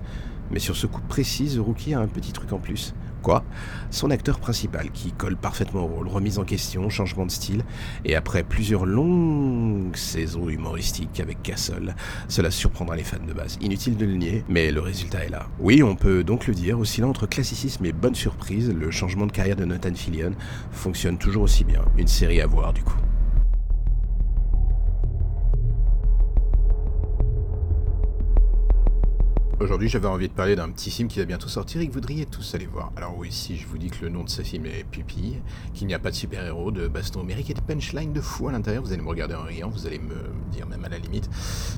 Mais 0.53 0.59
sur 0.59 0.77
ce 0.77 0.87
coup 0.87 1.01
précis, 1.09 1.59
Rookie 1.59 1.95
a 1.95 2.01
un 2.01 2.07
petit 2.07 2.33
truc 2.33 2.53
en 2.53 2.59
plus. 2.59 2.95
Quoi? 3.23 3.45
Son 3.91 4.11
acteur 4.11 4.41
principal, 4.41 4.91
qui 4.91 5.13
colle 5.13 5.37
parfaitement 5.37 5.85
au 5.85 5.87
rôle, 5.87 6.09
remise 6.09 6.39
en 6.39 6.45
question, 6.45 6.91
changement 6.91 7.25
de 7.25 7.31
style, 7.31 7.65
et 8.05 8.17
après 8.17 8.43
plusieurs 8.43 8.85
longues 8.85 9.97
saisons 9.97 10.49
humoristiques 10.49 11.21
avec 11.21 11.41
Castle, 11.43 11.95
cela 12.29 12.51
surprendra 12.51 12.97
les 12.97 13.05
fans 13.05 13.25
de 13.25 13.33
base. 13.33 13.59
Inutile 13.61 13.97
de 13.97 14.07
le 14.07 14.15
nier, 14.15 14.45
mais 14.49 14.73
le 14.73 14.81
résultat 14.81 15.25
est 15.25 15.31
là. 15.31 15.47
Oui, 15.61 15.85
on 15.85 15.95
peut 15.95 16.25
donc 16.25 16.49
le 16.49 16.55
dire, 16.55 16.81
oscillant 16.81 17.11
entre 17.11 17.27
classicisme 17.27 17.85
et 17.87 17.93
bonne 17.93 18.17
surprise, 18.17 18.71
le 18.71 18.91
changement 18.91 19.27
de 19.27 19.33
carrière 19.33 19.57
de 19.57 19.65
Nathan 19.65 19.95
Fillion 19.95 20.33
fonctionne 20.73 21.17
toujours 21.17 21.45
aussi 21.45 21.63
bien. 21.63 21.85
Une 21.97 22.09
série 22.09 22.41
à 22.41 22.47
voir 22.47 22.73
du 22.73 22.83
coup. 22.83 22.99
Aujourd'hui, 29.63 29.89
j'avais 29.89 30.09
envie 30.09 30.27
de 30.27 30.33
parler 30.33 30.57
d'un 30.57 30.69
petit 30.71 30.91
film 30.91 31.07
qui 31.07 31.21
va 31.21 31.25
bientôt 31.25 31.47
sortir 31.47 31.81
et 31.81 31.87
que 31.87 31.93
vous 31.93 32.01
voudriez 32.01 32.27
tous 32.27 32.57
aller 32.57 32.67
voir. 32.67 32.91
Alors 32.97 33.17
oui, 33.17 33.31
si 33.31 33.57
je 33.57 33.69
vous 33.69 33.79
dis 33.79 33.91
que 33.91 34.03
le 34.03 34.09
nom 34.09 34.25
de 34.25 34.29
ce 34.29 34.43
film 34.43 34.67
est 34.67 34.83
Pupille, 34.83 35.41
qu'il 35.73 35.87
n'y 35.87 35.95
a 35.95 36.01
pas 36.01 36.11
de 36.11 36.17
super-héros, 36.17 36.73
de 36.73 36.89
baston 36.89 37.21
numérique 37.21 37.51
et 37.51 37.55
de 37.55 37.61
punchline 37.61 38.13
de 38.13 38.21
fou 38.21 38.49
à 38.49 38.53
l'intérieur, 38.53 38.83
vous 38.83 38.93
allez 38.93 39.01
me 39.01 39.09
regarder 39.09 39.37
en 39.37 39.43
riant, 39.43 39.71
vous 39.71 39.87
allez 39.87 40.01
me 40.01 40.17
dire 40.51 40.67
même 40.67 40.85
à 40.85 40.89
la 40.89 40.99
limite, 40.99 41.31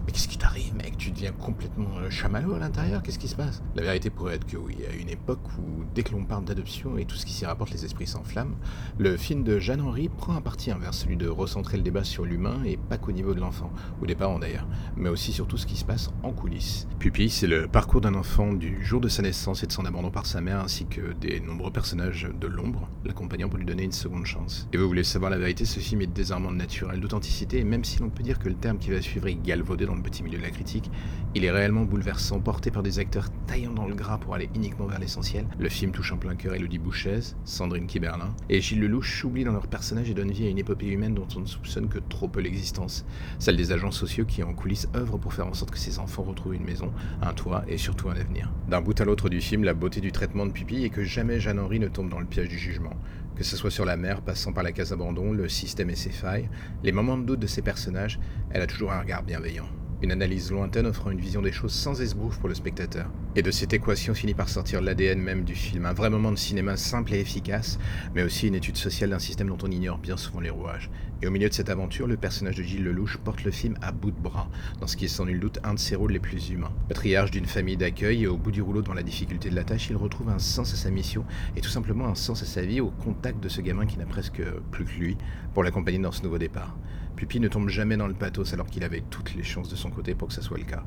mais 0.07 0.13
qu'est-ce 0.13 0.29
qui 0.29 0.39
t'arrive 0.39 0.75
mec? 0.75 0.97
Tu 0.97 1.11
deviens 1.11 1.33
complètement 1.33 1.99
euh, 1.99 2.09
chamallow 2.09 2.55
à 2.55 2.59
l'intérieur 2.59 3.03
Qu'est-ce 3.03 3.19
qui 3.19 3.29
se 3.29 3.37
passe? 3.37 3.63
La 3.75 3.83
vérité 3.83 4.09
pourrait 4.09 4.37
être 4.37 4.47
que 4.47 4.57
oui, 4.57 4.79
à 4.91 4.95
une 4.97 5.11
époque 5.11 5.47
où 5.59 5.85
dès 5.95 6.05
que 6.05 6.13
l'on 6.13 6.25
parle 6.25 6.47
d'adoption 6.47 6.97
et 6.97 7.05
tout 7.05 7.17
ce 7.17 7.27
qui 7.27 7.35
s'y 7.35 7.45
rapporte, 7.45 7.71
les 7.71 7.85
esprits 7.85 8.07
s'enflamment, 8.07 8.57
le 8.97 9.19
film 9.19 9.45
de 9.45 9.59
Jeanne 9.59 9.83
Henry 9.83 10.09
prend 10.09 10.35
un 10.35 10.41
parti 10.41 10.71
inverse, 10.71 11.01
celui 11.01 11.19
de 11.19 11.29
recentrer 11.29 11.77
le 11.77 11.83
débat 11.83 12.03
sur 12.03 12.25
l'humain 12.25 12.63
et 12.65 12.79
pas 12.79 12.97
qu'au 12.97 13.13
niveau 13.13 13.35
de 13.35 13.41
l'enfant, 13.41 13.71
ou 14.01 14.07
des 14.07 14.15
parents 14.15 14.39
d'ailleurs, 14.39 14.67
mais 14.97 15.11
aussi 15.11 15.33
sur 15.33 15.47
tout 15.47 15.59
ce 15.59 15.67
qui 15.67 15.77
se 15.77 15.85
passe 15.85 16.11
en 16.23 16.33
coulisses. 16.33 16.89
Pupille, 16.99 17.29
c'est 17.29 17.47
le 17.47 17.69
parcours 17.75 18.01
d'un 18.01 18.15
enfant 18.15 18.53
du 18.53 18.85
jour 18.85 19.01
de 19.01 19.09
sa 19.09 19.21
naissance 19.21 19.65
et 19.65 19.67
de 19.67 19.73
son 19.73 19.85
abandon 19.85 20.13
par 20.13 20.27
sa 20.27 20.41
mère, 20.41 20.61
ainsi 20.61 20.87
que 20.87 21.13
des 21.21 21.41
nombreux 21.41 21.73
personnages 21.73 22.29
de 22.41 22.47
l'ombre, 22.47 22.89
l'accompagnant 23.05 23.49
pour 23.49 23.59
lui 23.59 23.67
donner 23.67 23.83
une 23.83 23.91
seconde 23.91 24.27
chance. 24.27 24.69
Et 24.73 24.77
vous 24.77 24.87
voulez 24.87 25.03
savoir 25.03 25.29
la 25.29 25.39
vérité, 25.39 25.65
ce 25.65 25.81
film 25.81 26.01
est 26.01 26.07
désarmant 26.07 26.53
de 26.53 26.57
naturel, 26.57 27.01
d'authenticité, 27.01 27.59
et 27.59 27.65
même 27.65 27.83
si 27.83 27.99
l'on 27.99 28.11
peut 28.11 28.23
dire 28.23 28.39
que 28.39 28.49
le 28.49 28.55
terme 28.55 28.79
qui 28.79 28.91
va 28.91 29.03
suivre 29.03 29.27
est 29.27 29.35
galvaudé 29.35 29.87
dans 29.87 29.97
le 29.97 30.03
petit 30.03 30.23
milieu 30.23 30.39
de 30.39 30.45
la 30.45 30.51
critique, 30.51 30.89
il 31.35 31.45
est 31.45 31.51
réellement 31.51 31.83
bouleversant, 31.83 32.39
porté 32.39 32.71
par 32.71 32.85
des 32.85 33.01
acteurs 33.01 33.27
taillant 33.49 33.73
dans 33.73 33.89
le 33.89 33.97
gras 33.97 34.19
pour 34.19 34.37
aller 34.37 34.49
uniquement 34.55 34.87
vers 34.87 35.01
l'essentiel. 35.01 35.45
Le 35.59 35.69
film 35.69 35.91
touche 35.91 36.13
en 36.13 36.17
plein 36.17 36.37
cœur 36.37 36.55
Elodie 36.55 36.79
Bouchez, 36.79 37.19
Sandrine 37.45 37.89
Kiberlin, 37.89 38.33
et 38.51 38.61
Gilles 38.61 38.83
Lelouch 38.83 39.25
oublie 39.25 39.43
dans 39.43 39.51
leurs 39.51 39.67
personnages 39.67 40.09
et 40.09 40.15
donne 40.15 40.31
vie 40.31 40.47
à 40.47 40.49
une 40.49 40.59
épopée 40.59 40.87
humaine 40.87 41.15
dont 41.15 41.27
on 41.35 41.41
ne 41.41 41.47
soupçonne 41.47 41.89
que 41.89 41.99
trop 41.99 42.29
peu 42.29 42.39
l'existence, 42.39 43.05
celle 43.41 43.57
des 43.57 43.73
agents 43.73 43.91
sociaux 43.91 44.27
qui 44.27 44.45
en 44.45 44.55
coulisses 44.55 44.87
œuvrent 44.95 45.19
pour 45.19 45.35
faire 45.35 45.49
en 45.49 45.55
sorte 45.55 45.73
que 45.73 45.79
ces 45.79 45.99
enfants 45.99 46.23
retrouvent 46.23 46.55
une 46.55 46.65
maison, 46.65 46.93
un 47.21 47.33
toit 47.33 47.64
et 47.69 47.79
surtout 47.79 48.09
un 48.09 48.17
avenir. 48.17 48.53
D'un 48.69 48.81
bout 48.81 49.01
à 49.01 49.05
l'autre 49.05 49.29
du 49.29 49.41
film, 49.41 49.65
la 49.65 49.75
beauté 49.75 50.01
du 50.01 50.13
traitement 50.13 50.47
de 50.47 50.53
pupille 50.53 50.85
est 50.85 50.91
que 50.91 51.05
jamais 51.05 51.41
Jeanne-Henri 51.41 51.79
ne 51.79 51.89
tombe 51.89 52.09
dans 52.09 52.21
le 52.21 52.27
piège 52.27 52.49
du 52.49 52.59
jugement. 52.59 52.95
Que 53.37 53.45
ce 53.45 53.57
soit 53.57 53.71
sur 53.71 53.85
la 53.85 53.97
mer, 53.97 54.23
passant 54.23 54.53
par 54.53 54.63
la 54.63 54.73
case 54.73 54.93
abandon, 54.93 55.33
le 55.33 55.49
système 55.49 55.91
et 55.91 55.97
ses 55.97 56.11
failles, 56.11 56.49
les 56.83 56.93
moments 56.93 57.19
de 57.19 57.25
doute 57.25 57.41
de 57.41 57.47
ses 57.47 57.63
personnages, 57.63 58.21
elle 58.51 58.63
a 58.63 58.67
toujours 58.67 58.93
un 58.93 59.01
regard 59.01 59.23
bienveillant. 59.23 59.69
Une 60.03 60.13
analyse 60.13 60.53
lointaine 60.53 60.87
offrant 60.87 61.11
une 61.11 61.21
vision 61.21 61.43
des 61.43 61.53
choses 61.53 61.73
sans 61.73 62.01
esbrouf 62.01 62.39
pour 62.39 62.49
le 62.49 62.55
spectateur. 62.55 63.11
Et 63.37 63.43
de 63.43 63.51
cette 63.51 63.73
équation 63.73 64.15
finit 64.15 64.33
par 64.33 64.49
sortir 64.49 64.81
l'ADN 64.81 65.21
même 65.21 65.43
du 65.43 65.57
film, 65.57 65.87
un 65.87 65.93
vrai 65.93 66.09
moment 66.09 66.31
de 66.31 66.37
cinéma 66.37 66.77
simple 66.77 67.15
et 67.15 67.19
efficace, 67.19 67.81
mais 68.15 68.23
aussi 68.23 68.47
une 68.47 68.55
étude 68.55 68.77
sociale 68.77 69.11
d'un 69.11 69.19
système 69.19 69.49
dont 69.49 69.59
on 69.65 69.71
ignore 69.73 69.99
bien 69.99 70.17
souvent 70.17 70.39
les 70.39 70.51
rouages. 70.51 70.89
Et 71.21 71.27
au 71.27 71.33
milieu 71.33 71.49
de 71.49 71.53
cette 71.53 71.69
aventure, 71.69 72.07
le 72.07 72.17
personnage 72.17 72.55
de 72.55 72.63
Gilles 72.63 72.85
Lelouch 72.85 73.17
porte 73.17 73.43
le 73.43 73.51
film 73.51 73.75
à 73.83 73.91
bout 73.91 74.13
de 74.13 74.21
bras, 74.21 74.49
dans 74.81 74.87
ce 74.87 74.97
qui 74.97 75.07
est 75.07 75.09
sans 75.09 75.25
nul 75.25 75.41
doute 75.41 75.59
un 75.65 75.75
de 75.75 75.81
ses 75.81 75.97
rôles 75.97 76.13
les 76.13 76.21
plus 76.21 76.51
humains. 76.51 76.73
Patriarche 76.89 77.33
d'une 77.33 77.47
famille 77.47 77.77
d'accueil 77.77 78.23
et 78.23 78.27
au 78.29 78.37
bout 78.37 78.53
du 78.53 78.63
rouleau 78.63 78.83
dans 78.83 78.95
la 78.95 79.03
difficulté 79.03 79.51
de 79.51 79.57
la 79.57 79.65
tâche, 79.65 79.91
il 79.91 79.97
retrouve 79.97 80.29
un 80.29 80.39
sens 80.39 80.73
à 80.73 80.77
sa 80.77 80.91
mission 80.91 81.25
et 81.57 81.61
tout 81.61 81.71
simplement 81.71 82.07
un 82.07 82.15
sens 82.15 82.41
à 82.45 82.47
sa 82.47 82.63
vie 82.63 82.81
au 82.81 82.91
contact 82.91 83.43
de 83.43 83.49
ce 83.49 83.61
gamin 83.61 83.87
qui 83.87 83.99
n'a 83.99 84.07
presque 84.07 84.43
plus 84.71 84.85
que 84.85 84.93
lui 84.93 85.17
pour 85.55 85.65
l'accompagner 85.65 85.99
dans 85.99 86.13
ce 86.13 86.23
nouveau 86.23 86.39
départ. 86.39 86.77
Pupi 87.17 87.41
ne 87.41 87.49
tombe 87.49 87.69
jamais 87.69 87.97
dans 87.97 88.07
le 88.07 88.15
pathos 88.15 88.53
alors 88.53 88.67
qu'il 88.67 88.85
avait 88.85 89.03
toutes 89.11 89.35
les 89.35 89.43
chances 89.43 89.69
de 89.69 89.77
son 89.77 89.91
côté 89.91 90.15
pour 90.15 90.29
que 90.29 90.35
ça 90.35 90.43
soit 90.43 90.59
le 90.59 90.65
cas. 90.65 90.85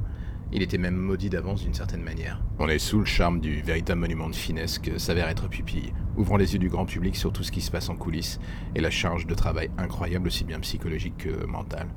Il 0.53 0.61
était 0.61 0.77
même 0.77 0.95
maudit 0.95 1.29
d'avance 1.29 1.63
d'une 1.63 1.73
certaine 1.73 2.01
manière. 2.01 2.41
On 2.57 2.69
est 2.69 2.79
sous 2.79 2.99
le 2.99 3.05
charme 3.05 3.41
du 3.41 3.61
véritable 3.61 3.99
monument 3.99 4.29
de 4.29 4.35
finesse 4.35 4.79
que 4.79 4.97
s'avère 4.97 5.27
être 5.27 5.49
Pupille, 5.49 5.93
ouvrant 6.15 6.37
les 6.37 6.53
yeux 6.53 6.59
du 6.59 6.69
grand 6.69 6.85
public 6.85 7.15
sur 7.17 7.33
tout 7.33 7.43
ce 7.43 7.51
qui 7.51 7.61
se 7.61 7.69
passe 7.69 7.89
en 7.89 7.95
coulisses 7.95 8.39
et 8.73 8.81
la 8.81 8.89
charge 8.89 9.27
de 9.27 9.35
travail 9.35 9.69
incroyable 9.77 10.27
aussi 10.27 10.45
bien 10.45 10.59
psychologique 10.61 11.17
que 11.17 11.45
mentale 11.45 11.87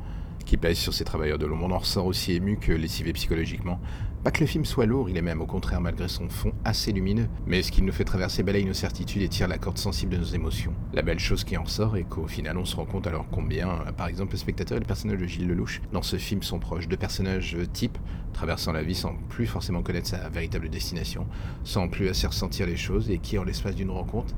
qui 0.51 0.57
pèse 0.57 0.79
sur 0.79 0.93
ces 0.93 1.05
travailleurs 1.05 1.39
de 1.39 1.47
l'ombre. 1.47 1.67
On 1.67 1.71
en 1.71 1.79
ressort 1.79 2.07
aussi 2.07 2.33
ému 2.33 2.57
que 2.57 2.73
lessivé 2.73 3.13
psychologiquement. 3.13 3.79
Pas 4.25 4.33
que 4.33 4.41
le 4.41 4.47
film 4.47 4.65
soit 4.65 4.85
lourd, 4.85 5.09
il 5.09 5.17
est 5.17 5.23
même 5.23 5.41
au 5.41 5.47
contraire 5.47 5.81
malgré 5.81 6.09
son 6.09 6.29
fond 6.29 6.51
assez 6.65 6.91
lumineux, 6.91 7.29
mais 7.47 7.63
ce 7.63 7.71
qu'il 7.71 7.85
nous 7.85 7.93
fait 7.93 8.03
traverser 8.03 8.43
balaye 8.43 8.65
nos 8.65 8.73
certitudes 8.73 9.23
et 9.23 9.29
tire 9.29 9.47
la 9.47 9.59
corde 9.59 9.79
sensible 9.79 10.15
de 10.15 10.19
nos 10.19 10.25
émotions. 10.25 10.75
La 10.93 11.03
belle 11.03 11.21
chose 11.21 11.45
qui 11.45 11.57
en 11.57 11.67
sort 11.67 11.97
est 11.97 12.03
qu'au 12.03 12.27
final 12.27 12.59
on 12.59 12.65
se 12.65 12.75
rend 12.75 12.85
compte 12.85 13.07
alors 13.07 13.27
combien, 13.31 13.69
euh, 13.69 13.93
par 13.93 14.09
exemple, 14.09 14.33
le 14.33 14.39
spectateur 14.39 14.77
et 14.77 14.81
le 14.81 14.87
personnage 14.87 15.21
de 15.21 15.27
Gilles 15.27 15.47
Lelouch 15.47 15.83
dans 15.93 16.03
ce 16.03 16.17
film 16.17 16.43
sont 16.43 16.59
proches, 16.59 16.89
de 16.89 16.97
personnages 16.97 17.55
euh, 17.55 17.65
types, 17.65 17.99
traversant 18.33 18.73
la 18.73 18.83
vie 18.83 18.97
sans 18.97 19.15
plus 19.29 19.47
forcément 19.47 19.83
connaître 19.83 20.09
sa 20.09 20.29
véritable 20.31 20.69
destination, 20.69 21.29
sans 21.63 21.87
plus 21.89 22.09
assez 22.09 22.27
ressentir 22.27 22.67
les 22.67 22.77
choses 22.77 23.09
et 23.09 23.19
qui, 23.19 23.39
en 23.39 23.45
l'espace 23.45 23.77
d'une 23.77 23.93
rencontre, 23.93 24.35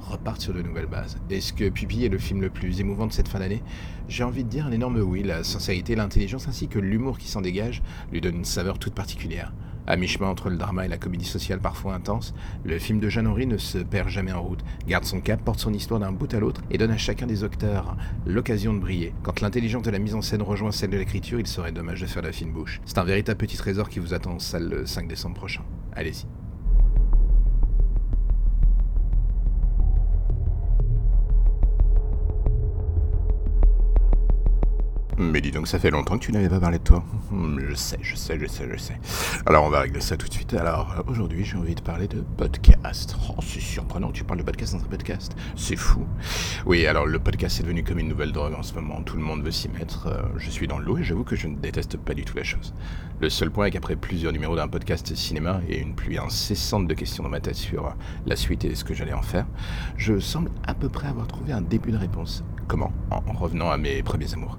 repartent 0.00 0.40
sur 0.40 0.54
de 0.54 0.62
nouvelles 0.62 0.86
bases. 0.86 1.18
Est-ce 1.30 1.52
que 1.52 1.68
Pupille 1.68 2.04
est 2.04 2.08
le 2.08 2.18
film 2.18 2.40
le 2.40 2.50
plus 2.50 2.80
émouvant 2.80 3.06
de 3.06 3.12
cette 3.12 3.28
fin 3.28 3.38
d'année? 3.38 3.62
J'ai 4.08 4.24
envie 4.24 4.44
de 4.44 4.48
dire 4.48 4.66
un 4.66 4.72
énorme 4.72 5.00
oui. 5.00 5.22
La 5.22 5.44
sincérité, 5.44 5.94
l'intelligence 5.94 6.48
ainsi 6.48 6.68
que 6.68 6.78
l'humour 6.78 7.18
qui 7.18 7.28
s'en 7.28 7.40
dégage 7.40 7.82
lui 8.12 8.20
donnent 8.20 8.38
une 8.38 8.44
saveur 8.44 8.78
toute 8.78 8.94
particulière. 8.94 9.52
À 9.86 9.96
mi-chemin 9.96 10.28
entre 10.28 10.50
le 10.50 10.56
drama 10.56 10.84
et 10.84 10.88
la 10.88 10.98
comédie 10.98 11.24
sociale 11.24 11.58
parfois 11.58 11.94
intense, 11.94 12.32
le 12.64 12.78
film 12.78 13.00
de 13.00 13.08
Jeanne 13.08 13.26
Henry 13.26 13.46
ne 13.46 13.56
se 13.56 13.78
perd 13.78 14.08
jamais 14.08 14.32
en 14.32 14.42
route, 14.42 14.60
garde 14.86 15.04
son 15.04 15.20
cap, 15.20 15.42
porte 15.42 15.58
son 15.58 15.72
histoire 15.72 15.98
d'un 15.98 16.12
bout 16.12 16.32
à 16.32 16.38
l'autre 16.38 16.62
et 16.70 16.78
donne 16.78 16.92
à 16.92 16.96
chacun 16.96 17.26
des 17.26 17.42
acteurs 17.42 17.96
l'occasion 18.24 18.72
de 18.72 18.78
briller. 18.78 19.14
Quand 19.22 19.40
l'intelligence 19.40 19.82
de 19.82 19.90
la 19.90 19.98
mise 19.98 20.14
en 20.14 20.22
scène 20.22 20.42
rejoint 20.42 20.70
celle 20.70 20.90
de 20.90 20.98
l'écriture, 20.98 21.40
il 21.40 21.46
serait 21.46 21.72
dommage 21.72 22.02
de 22.02 22.06
faire 22.06 22.22
la 22.22 22.32
fine 22.32 22.52
bouche. 22.52 22.80
C'est 22.84 22.98
un 22.98 23.04
véritable 23.04 23.38
petit 23.38 23.56
trésor 23.56 23.88
qui 23.88 23.98
vous 23.98 24.14
attend 24.14 24.34
en 24.34 24.38
salle 24.38 24.68
le 24.68 24.86
5 24.86 25.08
décembre 25.08 25.34
prochain. 25.34 25.62
Allez-y. 25.92 26.39
Mais 35.20 35.42
dis 35.42 35.50
donc, 35.50 35.68
ça 35.68 35.78
fait 35.78 35.90
longtemps 35.90 36.16
que 36.18 36.24
tu 36.24 36.32
n'avais 36.32 36.48
pas 36.48 36.60
parlé 36.60 36.78
de 36.78 36.82
toi. 36.82 37.04
Hmm, 37.30 37.58
je 37.68 37.74
sais, 37.74 37.98
je 38.00 38.16
sais, 38.16 38.38
je 38.40 38.46
sais, 38.46 38.66
je 38.72 38.78
sais. 38.78 38.98
Alors, 39.44 39.64
on 39.64 39.68
va 39.68 39.80
régler 39.80 40.00
ça 40.00 40.16
tout 40.16 40.26
de 40.26 40.32
suite. 40.32 40.54
Alors, 40.54 40.94
euh, 40.96 41.02
aujourd'hui, 41.10 41.44
j'ai 41.44 41.58
envie 41.58 41.74
de 41.74 41.82
parler 41.82 42.08
de 42.08 42.22
podcast. 42.38 43.14
Oh, 43.28 43.34
c'est 43.42 43.60
surprenant, 43.60 44.12
tu 44.12 44.24
parles 44.24 44.40
de 44.40 44.44
podcast 44.46 44.72
dans 44.72 44.80
un 44.80 44.88
podcast. 44.88 45.36
C'est 45.56 45.76
fou. 45.76 46.06
Oui, 46.64 46.86
alors, 46.86 47.04
le 47.04 47.18
podcast 47.18 47.60
est 47.60 47.64
devenu 47.64 47.84
comme 47.84 47.98
une 47.98 48.08
nouvelle 48.08 48.32
drogue 48.32 48.54
en 48.54 48.62
ce 48.62 48.72
moment. 48.72 49.02
Tout 49.02 49.18
le 49.18 49.22
monde 49.22 49.42
veut 49.44 49.50
s'y 49.50 49.68
mettre. 49.68 50.06
Euh, 50.06 50.22
je 50.38 50.48
suis 50.48 50.66
dans 50.66 50.78
le 50.78 50.86
lot 50.86 50.96
et 50.96 51.04
j'avoue 51.04 51.24
que 51.24 51.36
je 51.36 51.48
ne 51.48 51.56
déteste 51.56 51.98
pas 51.98 52.14
du 52.14 52.24
tout 52.24 52.38
la 52.38 52.44
chose. 52.44 52.72
Le 53.20 53.28
seul 53.28 53.50
point 53.50 53.66
est 53.66 53.70
qu'après 53.72 53.96
plusieurs 53.96 54.32
numéros 54.32 54.56
d'un 54.56 54.68
podcast 54.68 55.14
cinéma 55.14 55.60
et 55.68 55.78
une 55.78 55.94
pluie 55.94 56.16
incessante 56.16 56.88
de 56.88 56.94
questions 56.94 57.22
dans 57.22 57.28
ma 57.28 57.40
tête 57.40 57.56
sur 57.56 57.94
la 58.24 58.36
suite 58.36 58.64
et 58.64 58.74
ce 58.74 58.84
que 58.84 58.94
j'allais 58.94 59.12
en 59.12 59.20
faire, 59.20 59.44
je 59.98 60.18
semble 60.18 60.50
à 60.66 60.72
peu 60.72 60.88
près 60.88 61.08
avoir 61.08 61.26
trouvé 61.26 61.52
un 61.52 61.60
début 61.60 61.92
de 61.92 61.98
réponse. 61.98 62.42
Comment? 62.66 62.92
En 63.10 63.32
revenant 63.32 63.68
à 63.68 63.76
mes 63.76 64.00
premiers 64.02 64.32
amours. 64.32 64.56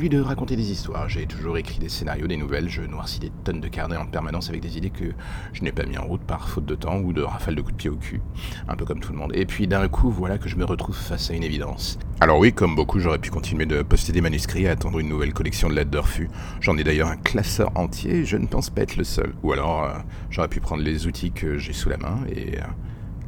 Celui 0.00 0.08
de 0.08 0.22
raconter 0.22 0.56
des 0.56 0.72
histoires. 0.72 1.10
J'ai 1.10 1.26
toujours 1.26 1.58
écrit 1.58 1.78
des 1.78 1.90
scénarios, 1.90 2.26
des 2.26 2.38
nouvelles, 2.38 2.70
je 2.70 2.80
noircis 2.80 3.20
des 3.20 3.30
tonnes 3.44 3.60
de 3.60 3.68
carnets 3.68 3.98
en 3.98 4.06
permanence 4.06 4.48
avec 4.48 4.62
des 4.62 4.78
idées 4.78 4.88
que 4.88 5.12
je 5.52 5.62
n'ai 5.62 5.72
pas 5.72 5.84
mis 5.84 5.98
en 5.98 6.06
route 6.06 6.22
par 6.22 6.48
faute 6.48 6.64
de 6.64 6.74
temps 6.74 6.96
ou 7.00 7.12
de 7.12 7.20
rafale 7.20 7.54
de 7.54 7.60
coups 7.60 7.74
de 7.74 7.76
pied 7.76 7.90
au 7.90 7.96
cul. 7.96 8.22
Un 8.66 8.76
peu 8.76 8.86
comme 8.86 9.00
tout 9.00 9.12
le 9.12 9.18
monde. 9.18 9.32
Et 9.34 9.44
puis 9.44 9.66
d'un 9.66 9.88
coup, 9.88 10.08
voilà 10.08 10.38
que 10.38 10.48
je 10.48 10.56
me 10.56 10.64
retrouve 10.64 10.96
face 10.96 11.30
à 11.30 11.34
une 11.34 11.42
évidence. 11.42 11.98
Alors 12.20 12.38
oui, 12.38 12.54
comme 12.54 12.74
beaucoup, 12.74 12.98
j'aurais 12.98 13.18
pu 13.18 13.28
continuer 13.28 13.66
de 13.66 13.82
poster 13.82 14.12
des 14.12 14.22
manuscrits 14.22 14.62
et 14.62 14.70
attendre 14.70 15.00
une 15.00 15.10
nouvelle 15.10 15.34
collection 15.34 15.68
de 15.68 15.74
lettres 15.74 15.90
de 15.90 15.98
refus. 15.98 16.30
J'en 16.62 16.78
ai 16.78 16.82
d'ailleurs 16.82 17.08
un 17.08 17.18
classeur 17.18 17.70
entier 17.74 18.24
je 18.24 18.38
ne 18.38 18.46
pense 18.46 18.70
pas 18.70 18.80
être 18.80 18.96
le 18.96 19.04
seul. 19.04 19.34
Ou 19.42 19.52
alors, 19.52 19.84
euh, 19.84 19.98
j'aurais 20.30 20.48
pu 20.48 20.60
prendre 20.60 20.82
les 20.82 21.06
outils 21.06 21.30
que 21.30 21.58
j'ai 21.58 21.74
sous 21.74 21.90
la 21.90 21.98
main 21.98 22.20
et... 22.34 22.56
Euh, 22.58 22.64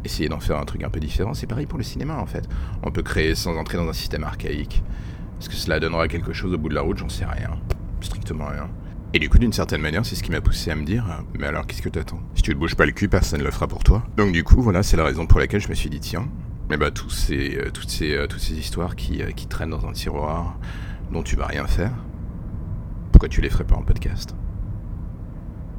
essayer 0.04 0.28
d'en 0.28 0.40
faire 0.40 0.58
un 0.58 0.64
truc 0.64 0.82
un 0.82 0.90
peu 0.90 0.98
différent, 0.98 1.32
c'est 1.32 1.46
pareil 1.46 1.66
pour 1.66 1.78
le 1.78 1.84
cinéma 1.84 2.16
en 2.18 2.26
fait. 2.26 2.48
On 2.82 2.90
peut 2.90 3.02
créer 3.04 3.36
sans 3.36 3.56
entrer 3.56 3.78
dans 3.78 3.88
un 3.88 3.92
système 3.92 4.24
archaïque. 4.24 4.82
Est-ce 5.42 5.48
que 5.48 5.56
cela 5.56 5.80
donnera 5.80 6.06
quelque 6.06 6.32
chose 6.32 6.54
au 6.54 6.58
bout 6.58 6.68
de 6.68 6.74
la 6.74 6.82
route? 6.82 6.98
J'en 6.98 7.08
sais 7.08 7.24
rien. 7.24 7.50
Strictement 8.00 8.46
rien. 8.46 8.70
Et 9.12 9.18
du 9.18 9.28
coup, 9.28 9.38
d'une 9.38 9.52
certaine 9.52 9.80
manière, 9.80 10.06
c'est 10.06 10.14
ce 10.14 10.22
qui 10.22 10.30
m'a 10.30 10.40
poussé 10.40 10.70
à 10.70 10.76
me 10.76 10.84
dire 10.84 11.04
Mais 11.36 11.48
alors, 11.48 11.66
qu'est-ce 11.66 11.82
que 11.82 11.88
t'attends? 11.88 12.20
Si 12.36 12.42
tu 12.42 12.52
te 12.52 12.56
bouges 12.56 12.76
pas 12.76 12.86
le 12.86 12.92
cul, 12.92 13.08
personne 13.08 13.40
ne 13.40 13.44
le 13.44 13.50
fera 13.50 13.66
pour 13.66 13.82
toi. 13.82 14.04
Donc, 14.16 14.30
du 14.30 14.44
coup, 14.44 14.62
voilà, 14.62 14.84
c'est 14.84 14.96
la 14.96 15.02
raison 15.02 15.26
pour 15.26 15.40
laquelle 15.40 15.60
je 15.60 15.68
me 15.68 15.74
suis 15.74 15.90
dit 15.90 15.98
Tiens, 15.98 16.28
mais 16.70 16.76
bah, 16.76 16.92
tous 16.92 17.10
ces, 17.10 17.56
euh, 17.56 17.70
toutes, 17.72 17.90
ces, 17.90 18.14
euh, 18.14 18.28
toutes 18.28 18.38
ces 18.38 18.54
histoires 18.54 18.94
qui, 18.94 19.20
euh, 19.20 19.32
qui 19.32 19.48
traînent 19.48 19.70
dans 19.70 19.84
un 19.84 19.90
tiroir, 19.90 20.60
dont 21.10 21.24
tu 21.24 21.34
vas 21.34 21.46
rien 21.46 21.66
faire, 21.66 21.90
pourquoi 23.10 23.28
tu 23.28 23.40
les 23.40 23.50
ferais 23.50 23.64
pas 23.64 23.74
en 23.74 23.82
podcast? 23.82 24.36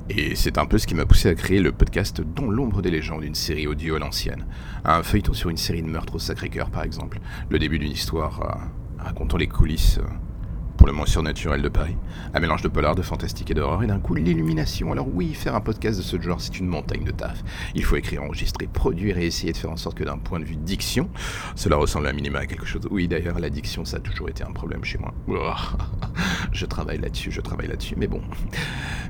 Et 0.09 0.35
c'est 0.35 0.57
un 0.57 0.65
peu 0.65 0.77
ce 0.77 0.87
qui 0.87 0.93
m'a 0.93 1.05
poussé 1.05 1.29
à 1.29 1.35
créer 1.35 1.61
le 1.61 1.71
podcast 1.71 2.19
Dans 2.19 2.51
l'ombre 2.51 2.81
des 2.81 2.91
légendes, 2.91 3.23
une 3.23 3.33
série 3.33 3.67
audio 3.67 3.95
à 3.95 3.99
l'ancienne. 3.99 4.45
Un 4.83 5.03
feuilleton 5.03 5.31
sur 5.31 5.49
une 5.49 5.55
série 5.55 5.81
de 5.81 5.87
meurtres 5.87 6.15
au 6.15 6.19
Sacré-Cœur, 6.19 6.69
par 6.69 6.83
exemple. 6.83 7.21
Le 7.49 7.59
début 7.59 7.79
d'une 7.79 7.93
histoire 7.93 8.41
racontant 9.03 9.37
les 9.37 9.47
coulisses 9.47 9.99
pour 10.83 10.89
le 10.89 10.97
moins 10.97 11.05
surnaturel 11.05 11.61
de 11.61 11.69
Paris. 11.69 11.95
Un 12.33 12.41
mélange 12.41 12.61
de 12.61 12.67
polar, 12.67 12.93
de 12.93 13.01
fantastique 13.01 13.49
et 13.49 13.53
d'horreur, 13.53 13.83
et 13.83 13.87
d'un 13.87 13.99
coup 13.99 14.15
l'illumination. 14.15 14.91
Alors 14.91 15.07
oui, 15.07 15.33
faire 15.33 15.55
un 15.55 15.61
podcast 15.61 15.97
de 15.97 16.03
ce 16.03 16.19
genre, 16.19 16.41
c'est 16.41 16.59
une 16.59 16.67
montagne 16.67 17.05
de 17.05 17.11
taf. 17.11 17.41
Il 17.73 17.85
faut 17.85 17.95
écrire, 17.95 18.21
enregistrer, 18.21 18.67
produire 18.67 19.17
et 19.17 19.25
essayer 19.25 19.53
de 19.53 19.57
faire 19.57 19.71
en 19.71 19.77
sorte 19.77 19.97
que 19.97 20.03
d'un 20.03 20.17
point 20.17 20.41
de 20.41 20.43
vue 20.43 20.57
diction, 20.57 21.09
cela 21.55 21.77
ressemble 21.77 22.07
à 22.07 22.11
minima 22.11 22.39
à 22.39 22.47
quelque 22.47 22.65
chose. 22.65 22.81
Oui, 22.91 23.07
d'ailleurs, 23.07 23.39
la 23.39 23.49
diction, 23.49 23.85
ça 23.85 23.95
a 23.95 23.99
toujours 24.01 24.27
été 24.27 24.43
un 24.43 24.51
problème 24.51 24.83
chez 24.83 24.97
moi. 24.97 25.13
je 26.51 26.65
travaille 26.65 26.99
là-dessus, 26.99 27.31
je 27.31 27.39
travaille 27.39 27.69
là-dessus, 27.69 27.95
mais 27.95 28.07
bon. 28.07 28.19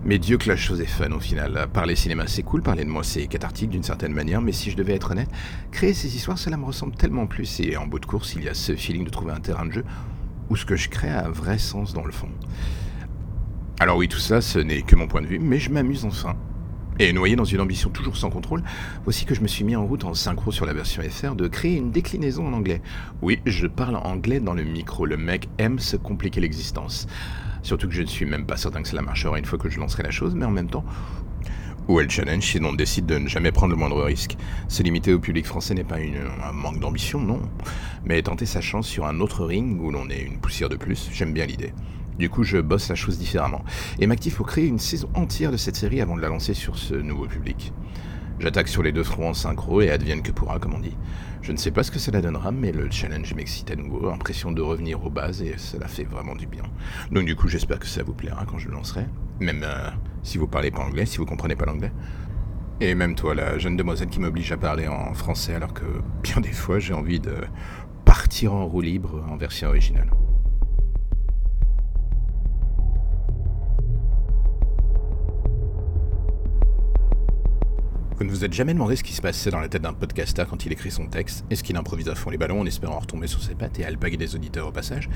Mais 0.06 0.20
Dieu 0.20 0.38
que 0.38 0.50
la 0.50 0.56
chose 0.56 0.80
est 0.80 0.86
fun 0.86 1.10
au 1.10 1.20
final. 1.20 1.70
Parler 1.74 1.96
cinéma, 1.96 2.28
c'est 2.28 2.44
cool, 2.44 2.62
parler 2.62 2.86
de 2.86 2.90
moi, 2.92 3.04
c'est 3.04 3.26
cathartique 3.26 3.72
d'une 3.72 3.82
certaine 3.82 4.14
manière, 4.14 4.44
mais 4.44 4.52
si 4.52 4.70
je 4.70 4.78
devais 4.78 4.94
être 4.94 5.10
honnête, 5.10 5.30
créer 5.72 5.96
ces 5.96 6.16
histoires, 6.16 6.38
cela 6.38 6.56
me 6.56 6.66
ressemble 6.66 6.94
tellement 6.94 7.26
plus, 7.26 7.60
et 7.62 7.78
en 7.78 7.88
bout 7.88 7.98
de 7.98 8.06
course, 8.06 8.36
il 8.36 8.44
y 8.44 8.48
a 8.48 8.54
ce 8.54 8.76
feeling 8.76 9.06
de 9.06 9.10
trouver 9.10 9.32
un 9.32 9.40
terrain 9.40 9.66
de 9.66 9.72
jeu 9.72 9.86
où 10.50 10.56
ce 10.56 10.66
que 10.66 10.76
je 10.76 10.90
crée 10.90 11.10
a 11.10 11.26
un 11.26 11.30
vrai 11.30 11.58
sens 11.58 11.94
dans 11.94 12.06
le 12.06 12.12
fond. 12.12 12.30
Alors 13.80 13.98
oui, 13.98 14.08
tout 14.08 14.20
ça, 14.20 14.42
ce 14.42 14.60
n'est 14.60 14.82
que 14.82 14.96
mon 14.96 15.08
point 15.08 15.22
de 15.22 15.28
vue, 15.28 15.40
mais 15.40 15.60
je 15.60 15.70
m'amuse 15.70 16.06
enfin. 16.06 16.36
Et 17.00 17.12
noyé 17.12 17.36
dans 17.36 17.44
une 17.44 17.60
ambition 17.60 17.90
toujours 17.90 18.18
sans 18.18 18.30
contrôle, 18.30 18.62
voici 19.04 19.26
que 19.26 19.34
je 19.34 19.42
me 19.42 19.48
suis 19.48 19.64
mis 19.64 19.76
en 19.76 19.86
route 19.86 20.04
en 20.04 20.14
synchro 20.14 20.52
sur 20.52 20.68
la 20.68 20.74
version 20.74 21.02
FR 21.02 21.36
de 21.36 21.48
créer 21.48 21.78
une 21.78 21.92
déclinaison 21.92 22.48
en 22.48 22.54
anglais. 22.54 22.82
Oui, 23.24 23.42
je 23.48 23.66
parle 23.66 23.96
anglais 23.96 24.40
dans 24.40 24.54
le 24.54 24.64
micro, 24.64 25.08
le 25.08 25.18
mec 25.18 25.50
aime 25.58 25.80
se 25.80 25.98
compliquer 25.98 26.40
l'existence. 26.40 27.08
Surtout 27.64 27.88
que 27.88 27.94
je 27.96 28.04
ne 28.04 28.08
suis 28.08 28.26
même 28.26 28.46
pas 28.46 28.58
certain 28.58 28.84
que 28.84 28.88
cela 28.88 29.02
marchera 29.02 29.40
une 29.40 29.46
fois 29.46 29.58
que 29.58 29.70
je 29.70 29.80
lancerai 29.80 30.04
la 30.04 30.12
chose, 30.12 30.36
mais 30.36 30.46
en 30.46 30.52
même 30.52 30.70
temps, 30.70 30.86
où 31.88 32.00
est 32.00 32.04
le 32.04 32.10
challenge 32.10 32.44
si 32.44 32.60
l'on 32.60 32.74
décide 32.74 33.06
de 33.06 33.18
ne 33.18 33.28
jamais 33.28 33.52
prendre 33.52 33.72
le 33.72 33.78
moindre 33.78 34.02
risque 34.04 34.38
Se 34.68 34.84
limiter 34.84 35.14
au 35.14 35.20
public 35.20 35.46
français 35.46 35.74
n'est 35.74 35.84
pas 35.84 35.98
un 35.98 36.52
manque 36.52 36.80
d'ambition, 36.80 37.20
non. 37.20 37.42
Mais 38.06 38.22
tenter 38.22 38.46
sa 38.46 38.62
chance 38.62 38.88
sur 38.88 39.06
un 39.06 39.20
autre 39.20 39.46
ring 39.46 39.80
où 39.82 39.92
l'on 39.92 40.10
est 40.10 40.22
une 40.22 40.40
poussière 40.40 40.70
de 40.70 40.76
plus, 40.76 41.10
j'aime 41.12 41.34
bien 41.34 41.46
l'idée. 41.46 41.74
Du 42.18 42.30
coup, 42.30 42.44
je 42.44 42.58
bosse 42.58 42.90
la 42.90 42.96
chose 42.96 43.18
différemment 43.18 43.64
et 44.00 44.08
m'active 44.08 44.36
pour 44.36 44.48
créer 44.48 44.68
une 44.68 44.80
saison 44.80 45.10
entière 45.16 45.52
de 45.52 45.58
cette 45.58 45.76
série 45.76 46.02
avant 46.02 46.16
de 46.16 46.22
la 46.22 46.30
lancer 46.30 46.54
sur 46.54 46.78
ce 46.78 46.94
nouveau 46.94 47.26
public. 47.26 47.74
J'attaque 48.40 48.68
sur 48.68 48.84
les 48.84 48.92
deux 48.92 49.04
fronts 49.04 49.30
en 49.30 49.34
synchro 49.34 49.82
et 49.82 49.90
advienne 49.90 50.22
que 50.22 50.32
pourra, 50.32 50.60
comme 50.60 50.74
on 50.74 50.80
dit. 50.80 50.96
Je 51.42 51.52
ne 51.52 51.58
sais 51.58 51.72
pas 51.72 51.84
ce 51.84 51.92
que 51.92 52.00
cela 52.00 52.22
donnera, 52.22 52.52
mais 52.52 52.72
le 52.72 52.90
challenge 52.90 53.34
m'excite 53.34 53.72
à 53.72 53.76
nouveau, 53.76 54.10
impression 54.10 54.52
de 54.52 54.62
revenir 54.62 55.04
aux 55.04 55.10
bases 55.10 55.42
et 55.42 55.56
cela 55.58 55.88
fait 55.88 56.04
vraiment 56.04 56.36
du 56.36 56.48
bien. 56.48 56.64
Donc 57.12 57.26
du 57.26 57.36
coup, 57.36 57.48
j'espère 57.48 57.80
que 57.80 57.88
ça 57.88 58.04
vous 58.04 58.14
plaira 58.14 58.46
quand 58.46 58.58
je 58.58 58.70
le 58.70 58.74
lancerai. 58.74 59.06
Même 59.40 59.64
euh, 59.64 59.90
si 60.24 60.38
vous 60.38 60.48
parlez 60.48 60.72
pas 60.72 60.82
anglais, 60.82 61.06
si 61.06 61.18
vous 61.18 61.26
comprenez 61.26 61.56
pas 61.56 61.66
l'anglais. 61.66 61.92
Et 62.80 62.96
même 62.96 63.16
toi, 63.16 63.36
la 63.36 63.58
jeune 63.58 63.78
demoiselle 63.78 64.10
qui 64.10 64.20
m'oblige 64.20 64.52
à 64.52 64.58
parler 64.58 64.88
en 64.88 65.14
français 65.14 65.54
alors 65.54 65.74
que 65.74 65.86
bien 66.22 66.42
des 66.42 66.52
fois 66.52 66.80
j'ai 66.80 66.94
envie 66.94 67.20
de 67.20 67.36
partir 68.06 68.54
en 68.54 68.66
roue 68.66 68.82
libre 68.82 69.24
en 69.30 69.38
version 69.38 69.70
originale. 69.70 70.10
Vous 78.18 78.26
ne 78.26 78.30
vous 78.30 78.46
êtes 78.46 78.54
jamais 78.54 78.74
demandé 78.74 78.96
ce 78.96 79.04
qui 79.04 79.14
se 79.14 79.22
passait 79.22 79.50
dans 79.50 79.60
la 79.60 79.68
tête 79.68 79.82
d'un 79.82 79.94
podcaster 79.94 80.44
quand 80.50 80.66
il 80.66 80.72
écrit 80.72 80.92
son 80.92 81.08
texte 81.08 81.46
Est-ce 81.50 81.64
qu'il 81.64 81.76
improvise 81.76 82.08
à 82.10 82.16
fond 82.16 82.30
les 82.30 82.38
ballons 82.38 82.62
en 82.62 82.66
espérant 82.66 83.00
retomber 83.00 83.28
sur 83.28 83.42
ses 83.42 83.56
pattes 83.56 83.80
et 83.80 83.86
alpaguer 83.86 84.18
des 84.18 84.36
auditeurs 84.36 84.68
au 84.68 84.72
passage? 84.72 85.10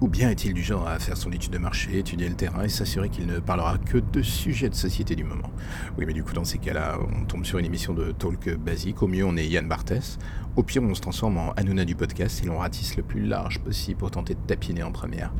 Ou 0.00 0.08
bien 0.08 0.30
est-il 0.30 0.54
du 0.54 0.62
genre 0.62 0.88
à 0.88 0.98
faire 0.98 1.16
son 1.16 1.30
étude 1.30 1.52
de 1.52 1.58
marché, 1.58 1.98
étudier 1.98 2.28
le 2.28 2.34
terrain 2.34 2.64
et 2.64 2.68
s'assurer 2.68 3.10
qu'il 3.10 3.26
ne 3.26 3.38
parlera 3.38 3.76
que 3.78 3.98
de 3.98 4.22
sujets 4.22 4.68
de 4.68 4.74
société 4.74 5.14
du 5.14 5.24
moment? 5.24 5.50
Oui, 5.98 6.04
mais 6.06 6.12
du 6.14 6.24
coup, 6.24 6.32
dans 6.32 6.44
ces 6.44 6.58
cas-là, 6.58 6.98
on 7.20 7.24
tombe 7.24 7.44
sur 7.44 7.58
une 7.58 7.66
émission 7.66 7.92
de 7.92 8.12
talk 8.12 8.56
basique. 8.56 9.02
Au 9.02 9.08
mieux, 9.08 9.24
on 9.24 9.36
est 9.36 9.46
Yann 9.46 9.68
Barthès. 9.68 10.18
Au 10.56 10.64
pire, 10.64 10.82
on 10.82 10.94
se 10.94 11.00
transforme 11.00 11.38
en 11.38 11.52
Hanouna 11.52 11.84
du 11.84 11.94
podcast 11.94 12.42
et 12.42 12.46
l'on 12.46 12.58
ratisse 12.58 12.96
le 12.96 13.04
plus 13.04 13.24
large 13.24 13.60
possible 13.60 13.98
pour 14.00 14.10
tenter 14.10 14.34
de 14.34 14.40
tapiner 14.40 14.82
en 14.82 14.90
première. 14.90 15.32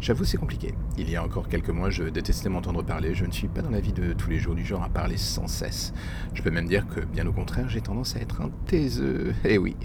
J'avoue, 0.00 0.24
c'est 0.24 0.38
compliqué. 0.38 0.74
Il 0.96 1.10
y 1.10 1.16
a 1.16 1.22
encore 1.22 1.48
quelques 1.48 1.68
mois, 1.68 1.90
je 1.90 2.04
détestais 2.04 2.48
m'entendre 2.48 2.82
parler. 2.82 3.14
Je 3.14 3.26
ne 3.26 3.30
suis 3.30 3.48
pas 3.48 3.60
dans 3.60 3.70
la 3.70 3.80
vie 3.80 3.92
de 3.92 4.14
tous 4.14 4.30
les 4.30 4.38
jours 4.38 4.54
du 4.54 4.64
genre 4.64 4.82
à 4.82 4.88
parler 4.88 5.18
sans 5.18 5.48
cesse. 5.48 5.92
Je 6.32 6.42
peux 6.42 6.50
même 6.50 6.66
dire 6.66 6.86
que, 6.86 7.00
bien 7.00 7.26
au 7.26 7.32
contraire, 7.32 7.68
j'ai 7.68 7.82
tendance 7.82 8.16
à 8.16 8.20
être 8.20 8.40
un 8.40 8.50
taiseux. 8.66 9.34
Eh 9.44 9.58
oui, 9.58 9.76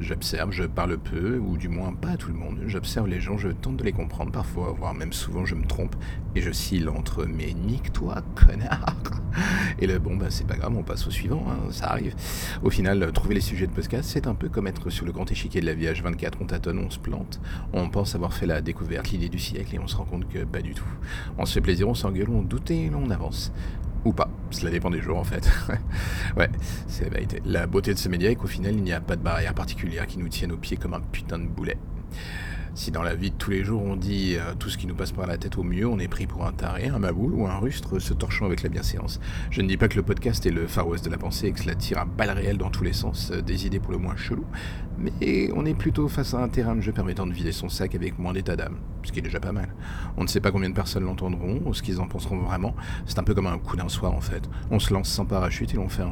j'observe, 0.00 0.50
je 0.50 0.64
parle 0.64 0.96
peu, 0.96 1.38
ou 1.38 1.58
du 1.58 1.68
moins 1.68 1.92
pas 1.92 2.10
à 2.10 2.16
tout 2.16 2.28
le 2.28 2.38
monde. 2.38 2.60
J'observe 2.66 3.06
les 3.06 3.20
gens, 3.20 3.36
je 3.36 3.48
tente 3.48 3.76
de 3.76 3.84
les 3.84 3.92
comprendre 3.92 4.32
parfois, 4.32 4.72
voire 4.72 4.94
même 4.94 5.12
souvent 5.12 5.44
je 5.44 5.54
me 5.54 5.66
trompe 5.66 5.94
et 6.34 6.40
je 6.40 6.50
cille 6.50 6.88
entre 6.88 7.26
mais 7.26 7.52
nique-toi, 7.52 8.22
connard 8.34 9.23
Et 9.78 9.86
le 9.86 9.98
bon, 9.98 10.16
bah 10.16 10.26
c'est 10.28 10.46
pas 10.46 10.56
grave, 10.56 10.74
on 10.76 10.82
passe 10.82 11.06
au 11.06 11.10
suivant, 11.10 11.44
hein, 11.48 11.70
ça 11.70 11.86
arrive. 11.86 12.14
Au 12.62 12.70
final, 12.70 13.10
trouver 13.12 13.34
les 13.34 13.40
sujets 13.40 13.66
de 13.66 13.72
podcast, 13.72 14.08
c'est 14.12 14.26
un 14.26 14.34
peu 14.34 14.48
comme 14.48 14.66
être 14.66 14.90
sur 14.90 15.06
le 15.06 15.12
grand 15.12 15.30
échiquier 15.30 15.60
de 15.60 15.66
la 15.66 15.74
vie 15.74 15.86
H24, 15.86 16.32
on 16.40 16.46
tâtonne, 16.46 16.78
on 16.78 16.90
se 16.90 16.98
plante, 16.98 17.40
on 17.72 17.88
pense 17.88 18.14
avoir 18.14 18.32
fait 18.32 18.46
la 18.46 18.60
découverte, 18.60 19.10
l'idée 19.10 19.28
du 19.28 19.38
siècle 19.38 19.74
et 19.74 19.78
on 19.78 19.86
se 19.86 19.96
rend 19.96 20.04
compte 20.04 20.28
que 20.28 20.44
pas 20.44 20.62
du 20.62 20.74
tout. 20.74 20.88
On 21.38 21.46
se 21.46 21.54
fait 21.54 21.60
plaisir, 21.60 21.88
on 21.88 21.94
s'engueule, 21.94 22.30
on 22.30 22.42
doute 22.42 22.70
et 22.70 22.90
on 22.94 23.10
avance. 23.10 23.52
Ou 24.04 24.12
pas, 24.12 24.28
cela 24.50 24.70
dépend 24.70 24.90
des 24.90 25.00
jours 25.00 25.18
en 25.18 25.24
fait. 25.24 25.50
ouais, 26.36 26.50
c'est 26.86 27.04
la 27.04 27.10
vérité. 27.10 27.40
La 27.46 27.66
beauté 27.66 27.94
de 27.94 27.98
ce 27.98 28.08
média 28.08 28.30
est 28.30 28.34
qu'au 28.34 28.46
final, 28.46 28.74
il 28.74 28.82
n'y 28.82 28.92
a 28.92 29.00
pas 29.00 29.16
de 29.16 29.22
barrière 29.22 29.54
particulière 29.54 30.06
qui 30.06 30.18
nous 30.18 30.28
tienne 30.28 30.52
aux 30.52 30.58
pieds 30.58 30.76
comme 30.76 30.92
un 30.94 31.00
putain 31.00 31.38
de 31.38 31.46
boulet. 31.46 31.78
Si 32.76 32.90
dans 32.90 33.04
la 33.04 33.14
vie 33.14 33.30
de 33.30 33.36
tous 33.36 33.52
les 33.52 33.62
jours 33.62 33.84
on 33.84 33.94
dit 33.94 34.34
euh, 34.36 34.52
tout 34.58 34.68
ce 34.68 34.76
qui 34.76 34.88
nous 34.88 34.96
passe 34.96 35.12
par 35.12 35.28
la 35.28 35.38
tête 35.38 35.58
au 35.58 35.62
mieux, 35.62 35.86
on 35.86 36.00
est 36.00 36.08
pris 36.08 36.26
pour 36.26 36.44
un 36.44 36.50
taré, 36.50 36.88
un 36.88 36.98
maboule 36.98 37.32
ou 37.32 37.46
un 37.46 37.58
rustre 37.58 38.00
se 38.00 38.12
torchant 38.12 38.46
avec 38.46 38.64
la 38.64 38.68
bienséance. 38.68 39.20
Je 39.52 39.62
ne 39.62 39.68
dis 39.68 39.76
pas 39.76 39.86
que 39.86 39.94
le 39.94 40.02
podcast 40.02 40.44
est 40.44 40.50
le 40.50 40.66
Far 40.66 40.88
West 40.88 41.04
de 41.04 41.10
la 41.10 41.16
pensée 41.16 41.46
et 41.46 41.52
que 41.52 41.60
cela 41.60 41.76
tire 41.76 41.98
à 41.98 42.04
balles 42.04 42.30
réelles 42.30 42.58
dans 42.58 42.70
tous 42.70 42.82
les 42.82 42.92
sens, 42.92 43.30
euh, 43.30 43.42
des 43.42 43.64
idées 43.64 43.78
pour 43.78 43.92
le 43.92 43.98
moins 43.98 44.16
chelou, 44.16 44.44
mais 44.98 45.52
on 45.54 45.64
est 45.66 45.74
plutôt 45.74 46.08
face 46.08 46.34
à 46.34 46.38
un 46.38 46.48
terrain 46.48 46.74
de 46.74 46.80
jeu 46.80 46.90
permettant 46.90 47.28
de 47.28 47.32
vider 47.32 47.52
son 47.52 47.68
sac 47.68 47.94
avec 47.94 48.18
moins 48.18 48.32
d'état 48.32 48.56
d'âme, 48.56 48.78
ce 49.04 49.12
qui 49.12 49.20
est 49.20 49.22
déjà 49.22 49.38
pas 49.38 49.52
mal. 49.52 49.72
On 50.16 50.24
ne 50.24 50.28
sait 50.28 50.40
pas 50.40 50.50
combien 50.50 50.68
de 50.68 50.74
personnes 50.74 51.04
l'entendront 51.04 51.62
ou 51.64 51.74
ce 51.74 51.82
qu'ils 51.82 52.00
en 52.00 52.08
penseront 52.08 52.38
vraiment. 52.38 52.74
C'est 53.06 53.20
un 53.20 53.24
peu 53.24 53.34
comme 53.34 53.46
un 53.46 53.58
coup 53.58 53.76
d'un 53.76 53.88
soir 53.88 54.12
en 54.12 54.20
fait. 54.20 54.50
On 54.72 54.80
se 54.80 54.92
lance 54.92 55.08
sans 55.08 55.26
parachute 55.26 55.72
et 55.74 55.78
on 55.78 55.88
fait, 55.88 56.02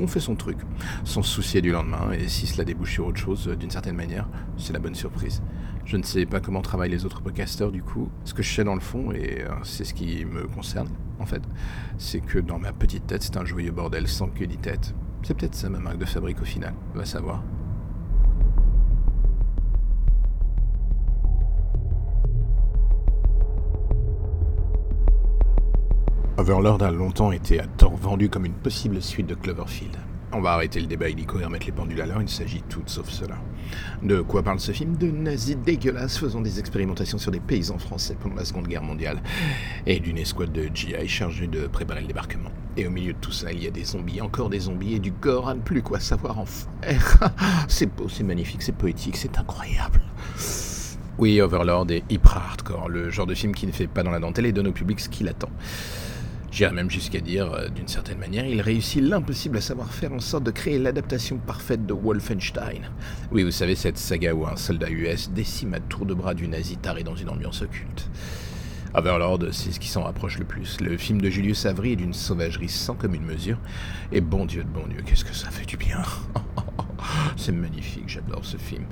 on 0.00 0.06
fait 0.08 0.18
son 0.18 0.34
truc, 0.34 0.58
sans 1.04 1.22
se 1.22 1.32
soucier 1.32 1.60
du 1.62 1.70
lendemain, 1.70 2.10
et 2.10 2.26
si 2.26 2.48
cela 2.48 2.64
débouche 2.64 2.94
sur 2.94 3.06
autre 3.06 3.20
chose, 3.20 3.46
euh, 3.46 3.54
d'une 3.54 3.70
certaine 3.70 3.94
manière, 3.94 4.28
c'est 4.56 4.72
la 4.72 4.80
bonne 4.80 4.96
surprise. 4.96 5.42
Je 5.88 5.96
ne 5.96 6.02
sais 6.02 6.26
pas 6.26 6.38
comment 6.40 6.60
travaillent 6.60 6.90
les 6.90 7.06
autres 7.06 7.22
podcasters 7.22 7.72
du 7.72 7.82
coup. 7.82 8.10
Ce 8.26 8.34
que 8.34 8.42
je 8.42 8.54
sais 8.54 8.62
dans 8.62 8.74
le 8.74 8.80
fond, 8.80 9.10
et 9.10 9.42
euh, 9.42 9.48
c'est 9.62 9.84
ce 9.84 9.94
qui 9.94 10.22
me 10.26 10.46
concerne 10.46 10.90
en 11.18 11.24
fait, 11.24 11.40
c'est 11.96 12.20
que 12.20 12.38
dans 12.38 12.58
ma 12.58 12.74
petite 12.74 13.06
tête, 13.06 13.22
c'est 13.22 13.38
un 13.38 13.46
joyeux 13.46 13.70
bordel 13.70 14.06
sans 14.06 14.28
queue 14.28 14.44
ni 14.44 14.58
tête. 14.58 14.94
C'est 15.22 15.34
peut-être 15.34 15.54
ça 15.54 15.70
ma 15.70 15.78
marque 15.78 15.96
de 15.96 16.04
fabrique 16.04 16.42
au 16.42 16.44
final, 16.44 16.74
va 16.94 17.06
savoir. 17.06 17.42
Overlord 26.36 26.82
a 26.82 26.90
longtemps 26.90 27.32
été 27.32 27.60
à 27.60 27.66
tort 27.66 27.96
vendu 27.96 28.28
comme 28.28 28.44
une 28.44 28.52
possible 28.52 29.00
suite 29.00 29.26
de 29.26 29.34
Cloverfield. 29.34 29.96
On 30.32 30.40
va 30.40 30.52
arrêter 30.52 30.78
le 30.80 30.86
débat 30.86 31.08
illico 31.08 31.40
et 31.40 31.44
remettre 31.44 31.64
les 31.66 31.72
pendules 31.72 32.00
à 32.02 32.06
l'heure, 32.06 32.20
il 32.20 32.28
s'agit 32.28 32.62
tout 32.68 32.82
sauf 32.84 33.08
cela. 33.08 33.36
De 34.02 34.20
quoi 34.20 34.42
parle 34.42 34.60
ce 34.60 34.72
film? 34.72 34.96
De 34.96 35.10
nazis 35.10 35.56
dégueulasses 35.56 36.18
faisant 36.18 36.42
des 36.42 36.60
expérimentations 36.60 37.16
sur 37.16 37.30
des 37.30 37.40
paysans 37.40 37.78
français 37.78 38.14
pendant 38.20 38.34
la 38.36 38.44
Seconde 38.44 38.68
Guerre 38.68 38.82
mondiale, 38.82 39.22
et 39.86 40.00
d'une 40.00 40.18
escouade 40.18 40.52
de 40.52 40.68
GI 40.72 41.08
chargée 41.08 41.46
de 41.46 41.66
préparer 41.66 42.02
le 42.02 42.06
débarquement. 42.06 42.50
Et 42.76 42.86
au 42.86 42.90
milieu 42.90 43.14
de 43.14 43.18
tout 43.18 43.32
ça, 43.32 43.52
il 43.52 43.64
y 43.64 43.66
a 43.66 43.70
des 43.70 43.84
zombies, 43.84 44.20
encore 44.20 44.50
des 44.50 44.60
zombies, 44.60 44.94
et 44.94 44.98
du 44.98 45.12
gore 45.12 45.48
à 45.48 45.54
ne 45.54 45.60
plus 45.60 45.82
quoi 45.82 45.98
savoir 45.98 46.38
en 46.38 46.44
faire. 46.44 47.30
c'est 47.68 47.86
beau, 47.86 48.08
c'est 48.08 48.22
magnifique, 48.22 48.62
c'est 48.62 48.76
poétique, 48.76 49.16
c'est 49.16 49.38
incroyable. 49.38 50.02
Oui, 51.16 51.40
Overlord 51.40 51.90
est 51.90 52.04
hyper 52.10 52.36
hardcore, 52.36 52.88
le 52.88 53.10
genre 53.10 53.26
de 53.26 53.34
film 53.34 53.54
qui 53.54 53.66
ne 53.66 53.72
fait 53.72 53.88
pas 53.88 54.02
dans 54.02 54.10
la 54.10 54.20
dentelle 54.20 54.46
et 54.46 54.52
donne 54.52 54.68
au 54.68 54.72
public 54.72 55.00
ce 55.00 55.08
qu'il 55.08 55.26
attend. 55.26 55.50
J'irais 56.58 56.72
même 56.72 56.90
jusqu'à 56.90 57.20
dire, 57.20 57.52
euh, 57.52 57.68
d'une 57.68 57.86
certaine 57.86 58.18
manière, 58.18 58.44
il 58.44 58.60
réussit 58.60 59.00
l'impossible 59.00 59.58
à 59.58 59.60
savoir 59.60 59.94
faire 59.94 60.12
en 60.12 60.18
sorte 60.18 60.42
de 60.42 60.50
créer 60.50 60.76
l'adaptation 60.76 61.38
parfaite 61.38 61.86
de 61.86 61.92
Wolfenstein. 61.92 62.82
Oui, 63.30 63.44
vous 63.44 63.52
savez, 63.52 63.76
cette 63.76 63.96
saga 63.96 64.34
où 64.34 64.44
un 64.44 64.56
soldat 64.56 64.90
US 64.90 65.30
décime 65.30 65.74
à 65.74 65.78
tour 65.78 66.04
de 66.04 66.14
bras 66.14 66.34
du 66.34 66.48
nazi 66.48 66.76
taré 66.76 67.04
dans 67.04 67.14
une 67.14 67.28
ambiance 67.28 67.62
occulte. 67.62 68.10
Overlord, 68.92 69.52
c'est 69.52 69.70
ce 69.70 69.78
qui 69.78 69.86
s'en 69.86 70.02
rapproche 70.02 70.40
le 70.40 70.46
plus. 70.46 70.80
Le 70.80 70.96
film 70.96 71.20
de 71.20 71.30
Julius 71.30 71.64
Avery 71.64 71.92
est 71.92 71.96
d'une 71.96 72.12
sauvagerie 72.12 72.68
sans 72.68 72.96
commune 72.96 73.22
mesure. 73.22 73.60
Et 74.10 74.20
bon 74.20 74.44
Dieu 74.44 74.64
de 74.64 74.68
bon 74.68 74.88
Dieu, 74.88 75.02
qu'est-ce 75.06 75.24
que 75.24 75.36
ça 75.36 75.50
fait 75.50 75.64
du 75.64 75.76
bien 75.76 76.02
C'est 77.36 77.52
magnifique, 77.52 78.08
j'adore 78.08 78.44
ce 78.44 78.56
film. 78.56 78.84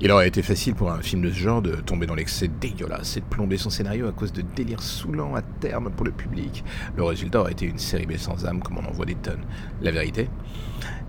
Il 0.00 0.10
aurait 0.10 0.28
été 0.28 0.42
facile 0.42 0.74
pour 0.74 0.90
un 0.90 1.02
film 1.02 1.22
de 1.22 1.30
ce 1.30 1.38
genre 1.38 1.62
de 1.62 1.76
tomber 1.76 2.06
dans 2.06 2.14
l'excès 2.14 2.48
dégueulasse 2.48 3.16
et 3.16 3.20
de 3.20 3.26
plomber 3.26 3.56
son 3.56 3.70
scénario 3.70 4.08
à 4.08 4.12
cause 4.12 4.32
de 4.32 4.42
délires 4.42 4.82
saoulants 4.82 5.34
à 5.34 5.42
terme 5.42 5.90
pour 5.90 6.06
le 6.06 6.12
public. 6.12 6.64
Le 6.96 7.04
résultat 7.04 7.40
aurait 7.40 7.52
été 7.52 7.66
une 7.66 7.78
série 7.78 8.06
B 8.06 8.16
sans 8.16 8.46
âme 8.46 8.60
comme 8.62 8.78
on 8.78 8.84
en 8.84 8.92
voit 8.92 9.06
des 9.06 9.16
tonnes. 9.16 9.44
La 9.82 9.90
vérité 9.90 10.28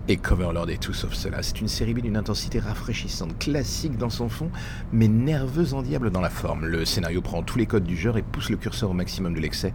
et 0.08 0.16
Coverlord 0.16 0.68
est 0.68 0.82
tout 0.82 0.92
sauf 0.92 1.12
cela. 1.12 1.42
C'est 1.42 1.60
une 1.60 1.68
série 1.68 1.94
B 1.94 2.00
d'une 2.00 2.16
intensité 2.16 2.58
rafraîchissante, 2.58 3.38
classique 3.38 3.96
dans 3.96 4.10
son 4.10 4.28
fond, 4.28 4.50
mais 4.92 5.06
nerveuse 5.06 5.74
en 5.74 5.82
diable 5.82 6.10
dans 6.10 6.20
la 6.20 6.30
forme. 6.30 6.66
Le 6.66 6.84
scénario 6.84 7.22
prend 7.22 7.42
tous 7.44 7.58
les 7.58 7.66
codes 7.66 7.84
du 7.84 7.96
genre 7.96 8.18
et 8.18 8.22
pousse 8.22 8.50
le 8.50 8.56
curseur 8.56 8.90
au 8.90 8.94
maximum 8.94 9.34
de 9.34 9.40
l'excès 9.40 9.72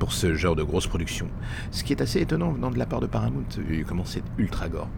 pour 0.00 0.12
ce 0.12 0.34
genre 0.34 0.56
de 0.56 0.64
grosse 0.64 0.88
production. 0.88 1.28
Ce 1.70 1.84
qui 1.84 1.92
est 1.92 2.02
assez 2.02 2.20
étonnant 2.20 2.50
venant 2.50 2.70
de 2.70 2.78
la 2.78 2.86
part 2.86 3.00
de 3.00 3.06
Paramount, 3.06 3.46
vu 3.56 3.84
comment 3.86 4.04
c'est 4.04 4.24
ultra 4.36 4.68
gore. 4.68 4.88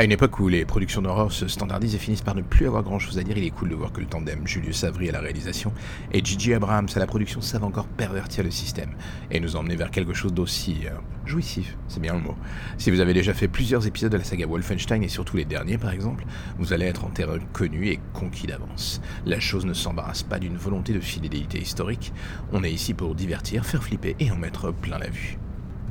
À 0.00 0.04
une 0.04 0.12
époque 0.12 0.40
où 0.40 0.48
les 0.48 0.64
productions 0.64 1.02
d'horreur 1.02 1.30
se 1.30 1.46
standardisent 1.46 1.94
et 1.94 1.98
finissent 1.98 2.22
par 2.22 2.34
ne 2.34 2.40
plus 2.40 2.66
avoir 2.66 2.82
grand 2.82 2.98
chose 2.98 3.18
à 3.18 3.22
dire, 3.22 3.36
il 3.36 3.44
est 3.44 3.50
cool 3.50 3.68
de 3.68 3.74
voir 3.74 3.92
que 3.92 4.00
le 4.00 4.06
tandem 4.06 4.46
Julius 4.46 4.82
Avery 4.82 5.10
à 5.10 5.12
la 5.12 5.20
réalisation 5.20 5.74
et 6.10 6.24
Gigi 6.24 6.54
Abrams 6.54 6.88
à 6.96 6.98
la 6.98 7.06
production 7.06 7.42
savent 7.42 7.64
encore 7.64 7.86
pervertir 7.86 8.42
le 8.42 8.50
système 8.50 8.94
et 9.30 9.40
nous 9.40 9.56
emmener 9.56 9.76
vers 9.76 9.90
quelque 9.90 10.14
chose 10.14 10.32
d'aussi 10.32 10.86
euh, 10.86 10.92
jouissif, 11.26 11.76
c'est 11.86 12.00
bien 12.00 12.14
le 12.14 12.20
mot. 12.20 12.34
Si 12.78 12.90
vous 12.90 13.00
avez 13.00 13.12
déjà 13.12 13.34
fait 13.34 13.46
plusieurs 13.46 13.86
épisodes 13.86 14.10
de 14.10 14.16
la 14.16 14.24
saga 14.24 14.46
Wolfenstein 14.46 15.02
et 15.02 15.08
surtout 15.08 15.36
les 15.36 15.44
derniers 15.44 15.76
par 15.76 15.90
exemple, 15.90 16.24
vous 16.56 16.72
allez 16.72 16.86
être 16.86 17.04
en 17.04 17.10
terrain 17.10 17.38
connu 17.52 17.88
et 17.88 18.00
conquis 18.14 18.46
d'avance. 18.46 19.02
La 19.26 19.38
chose 19.38 19.66
ne 19.66 19.74
s'embarrasse 19.74 20.22
pas 20.22 20.38
d'une 20.38 20.56
volonté 20.56 20.94
de 20.94 21.00
fidélité 21.00 21.58
historique, 21.58 22.14
on 22.52 22.64
est 22.64 22.72
ici 22.72 22.94
pour 22.94 23.14
divertir, 23.14 23.66
faire 23.66 23.84
flipper 23.84 24.16
et 24.18 24.30
en 24.30 24.36
mettre 24.36 24.72
plein 24.72 24.96
la 24.96 25.10
vue. 25.10 25.36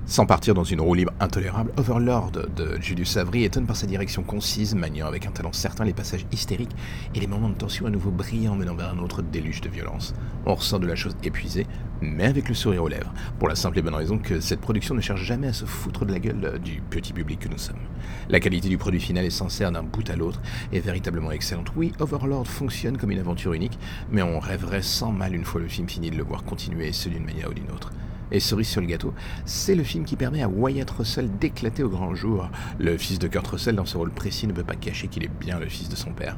Sans 0.10 0.25
partir 0.25 0.56
dans 0.56 0.63
une 0.63 0.82
roue 0.82 0.96
libre 0.96 1.13
intolérable, 1.20 1.72
Overlord 1.78 2.32
de 2.32 2.82
Julius 2.82 3.16
Avery 3.18 3.44
étonne 3.44 3.68
par 3.68 3.75
sa 3.75 3.86
direction 3.86 4.24
concise, 4.24 4.74
maniant 4.74 5.06
avec 5.06 5.28
un 5.28 5.32
talent 5.32 5.54
certain 5.54 5.86
les 5.86 5.94
passages 5.94 6.25
hystériques 6.32 6.75
et 7.13 7.20
les 7.20 7.28
moments 7.28 7.50
de 7.50 7.54
tension 7.54 7.86
à 7.86 7.92
nouveau 7.92 8.10
brillants 8.10 8.56
menant 8.56 8.74
vers 8.74 8.89
un 8.89 8.98
autre 8.98 9.22
déluge 9.22 9.62
de 9.62 9.70
violence. 9.70 10.16
On 10.48 10.56
ressort 10.56 10.80
de 10.80 10.88
la 10.88 10.96
chose 10.96 11.16
épuisée, 11.22 11.68
mais 12.01 12.25
avec 12.25 12.50
le 12.50 12.56
sourire 12.56 12.86
aux 12.86 12.88
lèvres, 12.88 13.13
pour 13.38 13.48
la 13.48 13.56
simple 13.56 13.78
et 13.78 13.82
bonne 13.84 13.94
raison 13.94 14.18
que 14.18 14.39
cette 14.39 14.62
production 14.62 14.96
ne 14.96 15.01
cherche 15.01 15.22
jamais 15.22 15.50
à 15.50 15.54
se 15.54 15.66
foutre 15.66 16.08
de 16.08 16.12
la 16.12 16.20
gueule 16.20 16.60
du 16.60 16.82
petit 16.89 17.13
public 17.13 17.42
que 17.42 17.50
nous 17.50 17.60
sommes. 17.60 17.78
La 18.30 18.39
qualité 18.39 18.68
du 18.68 18.80
produit 18.80 19.00
final 19.00 19.25
est 19.25 19.30
sincère 19.30 19.72
d'un 19.72 19.84
bout 19.84 20.10
à 20.10 20.16
l'autre 20.16 20.42
et 20.72 20.80
véritablement 20.80 21.30
excellente. 21.30 21.72
Oui, 21.75 21.92
Overlord 22.00 22.48
fonctionne 22.48 22.98
comme 22.98 23.12
une 23.12 23.20
aventure 23.20 23.54
unique, 23.54 23.78
mais 24.10 24.24
on 24.24 24.39
rêverait 24.39 24.82
sans 24.82 25.12
mal 25.12 25.36
une 25.36 25.46
fois 25.46 25.62
le 25.62 25.68
film 25.68 25.88
fini 25.88 26.10
de 26.10 26.18
le 26.18 26.24
voir 26.24 26.46
continuer, 26.46 26.94
ce 26.94 27.10
d'une 27.10 27.25
manière 27.25 27.51
ou 27.51 27.54
d'une 27.54 27.70
autre. 27.70 27.92
Et 28.32 28.40
cerise 28.40 28.68
sur 28.68 28.82
le 28.82 28.88
gâteau, 28.88 29.14
c'est 29.46 29.76
le 29.76 29.84
film 29.84 30.06
qui 30.06 30.16
permet 30.16 30.44
à 30.44 30.50
Wyatt 30.50 30.90
Russell 30.92 31.30
d'éclater 31.40 31.84
au 31.84 31.90
grand 31.90 32.14
jour. 32.14 32.50
Le 32.78 32.98
fils 32.98 33.18
de 33.18 33.28
Kurt 33.28 33.48
Russell, 33.48 33.76
dans 33.76 33.86
ce 33.86 33.98
rôle 33.98 34.12
précis, 34.12 34.46
ne 34.46 34.54
peut 34.54 34.64
pas 34.64 34.76
cacher 34.76 35.08
qu'il 35.08 35.24
est 35.24 35.40
bien 35.40 35.60
le 35.60 35.68
fils 35.68 35.90
de 35.90 35.96
son 35.96 36.12
père. 36.12 36.38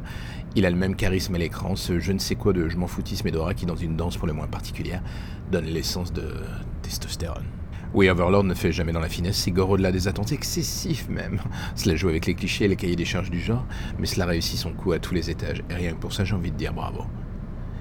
Il 0.55 0.65
a 0.65 0.69
le 0.69 0.77
même 0.77 0.95
charisme 0.95 1.35
à 1.35 1.37
l'écran, 1.37 1.75
ce 1.75 1.99
je 1.99 2.11
ne 2.11 2.19
sais 2.19 2.35
quoi 2.35 2.53
de 2.53 2.69
je 2.69 2.77
m'en 2.77 2.87
foutisme 2.87 3.27
et 3.27 3.31
d'aura 3.31 3.53
qui, 3.53 3.65
dans 3.65 3.75
une 3.75 3.97
danse 3.97 4.17
pour 4.17 4.27
le 4.27 4.33
moins 4.33 4.47
particulière, 4.47 5.03
donne 5.51 5.65
l'essence 5.65 6.13
de 6.13 6.33
testostérone. 6.81 7.45
Oui, 7.93 8.07
Overlord 8.07 8.45
ne 8.45 8.53
fait 8.53 8.71
jamais 8.71 8.93
dans 8.93 9.01
la 9.01 9.09
finesse, 9.09 9.35
c'est 9.35 9.51
gore 9.51 9.71
au-delà 9.71 9.91
des 9.91 10.07
attentes, 10.07 10.31
excessif 10.31 11.09
même. 11.09 11.41
Cela 11.75 11.97
joue 11.97 12.07
avec 12.07 12.25
les 12.25 12.35
clichés 12.35 12.63
et 12.63 12.67
les 12.69 12.77
cahiers 12.77 12.95
des 12.95 13.03
charges 13.03 13.29
du 13.29 13.41
genre, 13.41 13.65
mais 13.99 14.05
cela 14.05 14.25
réussit 14.25 14.57
son 14.57 14.71
coup 14.71 14.93
à 14.93 14.99
tous 14.99 15.13
les 15.13 15.29
étages, 15.29 15.61
et 15.69 15.73
rien 15.73 15.91
que 15.91 15.99
pour 15.99 16.13
ça 16.13 16.23
j'ai 16.23 16.33
envie 16.33 16.51
de 16.51 16.57
dire 16.57 16.73
bravo. 16.73 17.03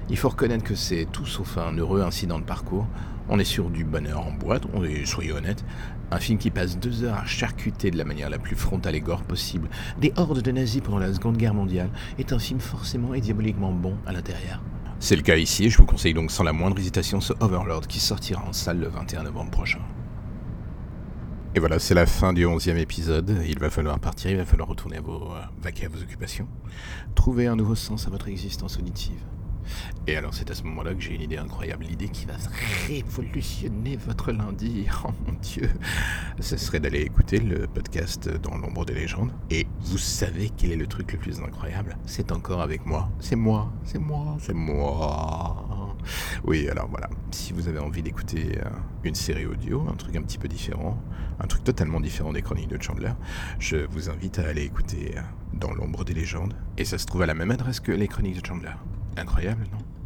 Il 0.09 0.17
faut 0.17 0.29
reconnaître 0.29 0.63
que 0.63 0.75
c'est 0.75 1.07
tout 1.11 1.25
sauf 1.25 1.57
un 1.57 1.77
heureux 1.77 2.01
incident 2.01 2.39
de 2.39 2.43
parcours. 2.43 2.87
On 3.29 3.39
est 3.39 3.45
sur 3.45 3.69
du 3.69 3.85
bonheur 3.85 4.25
en 4.25 4.31
boîte, 4.31 4.63
on 4.73 4.83
est, 4.83 5.05
soyez 5.05 5.31
honnête, 5.31 5.63
un 6.11 6.19
film 6.19 6.37
qui 6.37 6.51
passe 6.51 6.77
deux 6.77 7.03
heures 7.03 7.17
à 7.17 7.25
charcuter 7.25 7.91
de 7.91 7.97
la 7.97 8.03
manière 8.03 8.29
la 8.29 8.39
plus 8.39 8.55
frontale 8.55 8.95
et 8.95 8.99
gore 8.99 9.23
possible 9.23 9.69
des 9.99 10.11
hordes 10.17 10.41
de 10.41 10.51
nazis 10.51 10.81
pendant 10.81 10.99
la 10.99 11.13
Seconde 11.13 11.37
Guerre 11.37 11.53
mondiale 11.53 11.89
est 12.19 12.33
un 12.33 12.39
film 12.39 12.59
forcément 12.59 13.13
et 13.13 13.21
diaboliquement 13.21 13.71
bon 13.71 13.95
à 14.05 14.11
l'intérieur. 14.11 14.61
C'est 14.99 15.15
le 15.15 15.21
cas 15.23 15.37
ici, 15.37 15.65
et 15.65 15.69
je 15.69 15.77
vous 15.77 15.85
conseille 15.85 16.13
donc 16.13 16.29
sans 16.29 16.43
la 16.43 16.53
moindre 16.53 16.77
hésitation 16.77 17.21
ce 17.21 17.33
Overlord 17.39 17.87
qui 17.87 17.99
sortira 17.99 18.43
en 18.47 18.53
salle 18.53 18.79
le 18.79 18.87
21 18.87 19.23
novembre 19.23 19.49
prochain. 19.49 19.79
Et 21.55 21.59
voilà, 21.59 21.79
c'est 21.79 21.95
la 21.95 22.05
fin 22.05 22.33
du 22.33 22.45
onzième 22.45 22.77
épisode. 22.77 23.41
Il 23.47 23.59
va 23.59 23.69
falloir 23.69 23.99
partir, 23.99 24.31
il 24.31 24.37
va 24.37 24.45
falloir 24.45 24.69
retourner 24.69 24.97
à 24.97 25.01
vos 25.01 25.33
euh, 25.33 25.41
vaquer 25.61 25.85
à 25.85 25.89
vos 25.89 26.01
occupations, 26.01 26.47
trouver 27.15 27.47
un 27.47 27.55
nouveau 27.55 27.75
sens 27.75 28.07
à 28.07 28.09
votre 28.09 28.29
existence 28.29 28.77
auditive. 28.77 29.19
Et 30.07 30.15
alors 30.15 30.33
c'est 30.33 30.49
à 30.49 30.55
ce 30.55 30.63
moment-là 30.63 30.93
que 30.93 31.01
j'ai 31.01 31.13
une 31.13 31.21
idée 31.21 31.37
incroyable, 31.37 31.85
l'idée 31.85 32.09
qui 32.09 32.25
va 32.25 32.33
révolutionner 32.87 33.97
votre 33.97 34.31
lundi. 34.31 34.87
Oh 35.03 35.09
mon 35.25 35.33
dieu, 35.39 35.69
ce 36.39 36.57
serait 36.57 36.79
d'aller 36.79 37.01
écouter 37.01 37.39
le 37.39 37.65
podcast 37.65 38.29
dans 38.29 38.55
l'ombre 38.55 38.85
des 38.85 38.93
légendes. 38.93 39.31
Et 39.49 39.65
vous 39.79 39.97
savez 39.97 40.51
quel 40.55 40.71
est 40.71 40.75
le 40.75 40.85
truc 40.85 41.13
le 41.13 41.17
plus 41.17 41.39
incroyable? 41.39 41.97
C'est 42.05 42.31
encore 42.31 42.61
avec 42.61 42.85
moi. 42.85 43.09
C'est 43.19 43.35
moi, 43.35 43.71
c'est 43.83 43.99
moi, 43.99 44.37
c'est 44.39 44.53
moi. 44.53 45.95
Oui, 46.43 46.67
alors 46.69 46.87
voilà, 46.89 47.09
si 47.31 47.53
vous 47.53 47.67
avez 47.67 47.79
envie 47.79 48.01
d'écouter 48.01 48.59
euh, 48.59 48.69
une 49.03 49.15
série 49.15 49.45
audio, 49.45 49.85
un 49.89 49.95
truc 49.95 50.15
un 50.15 50.21
petit 50.21 50.37
peu 50.37 50.47
différent, 50.47 50.97
un 51.39 51.47
truc 51.47 51.63
totalement 51.63 51.99
différent 51.99 52.33
des 52.33 52.41
chroniques 52.41 52.69
de 52.69 52.81
Chandler, 52.81 53.11
je 53.59 53.77
vous 53.77 54.09
invite 54.09 54.39
à 54.39 54.47
aller 54.47 54.63
écouter 54.63 55.15
euh, 55.17 55.21
Dans 55.53 55.73
l'ombre 55.73 56.03
des 56.03 56.13
légendes. 56.13 56.53
Et 56.77 56.85
ça 56.85 56.97
se 56.97 57.05
trouve 57.05 57.21
à 57.21 57.25
la 57.25 57.33
même 57.33 57.51
adresse 57.51 57.79
que 57.79 57.91
les 57.91 58.07
chroniques 58.07 58.41
de 58.41 58.45
Chandler. 58.45 58.73
Incroyable, 59.17 59.67
non? 59.71 60.00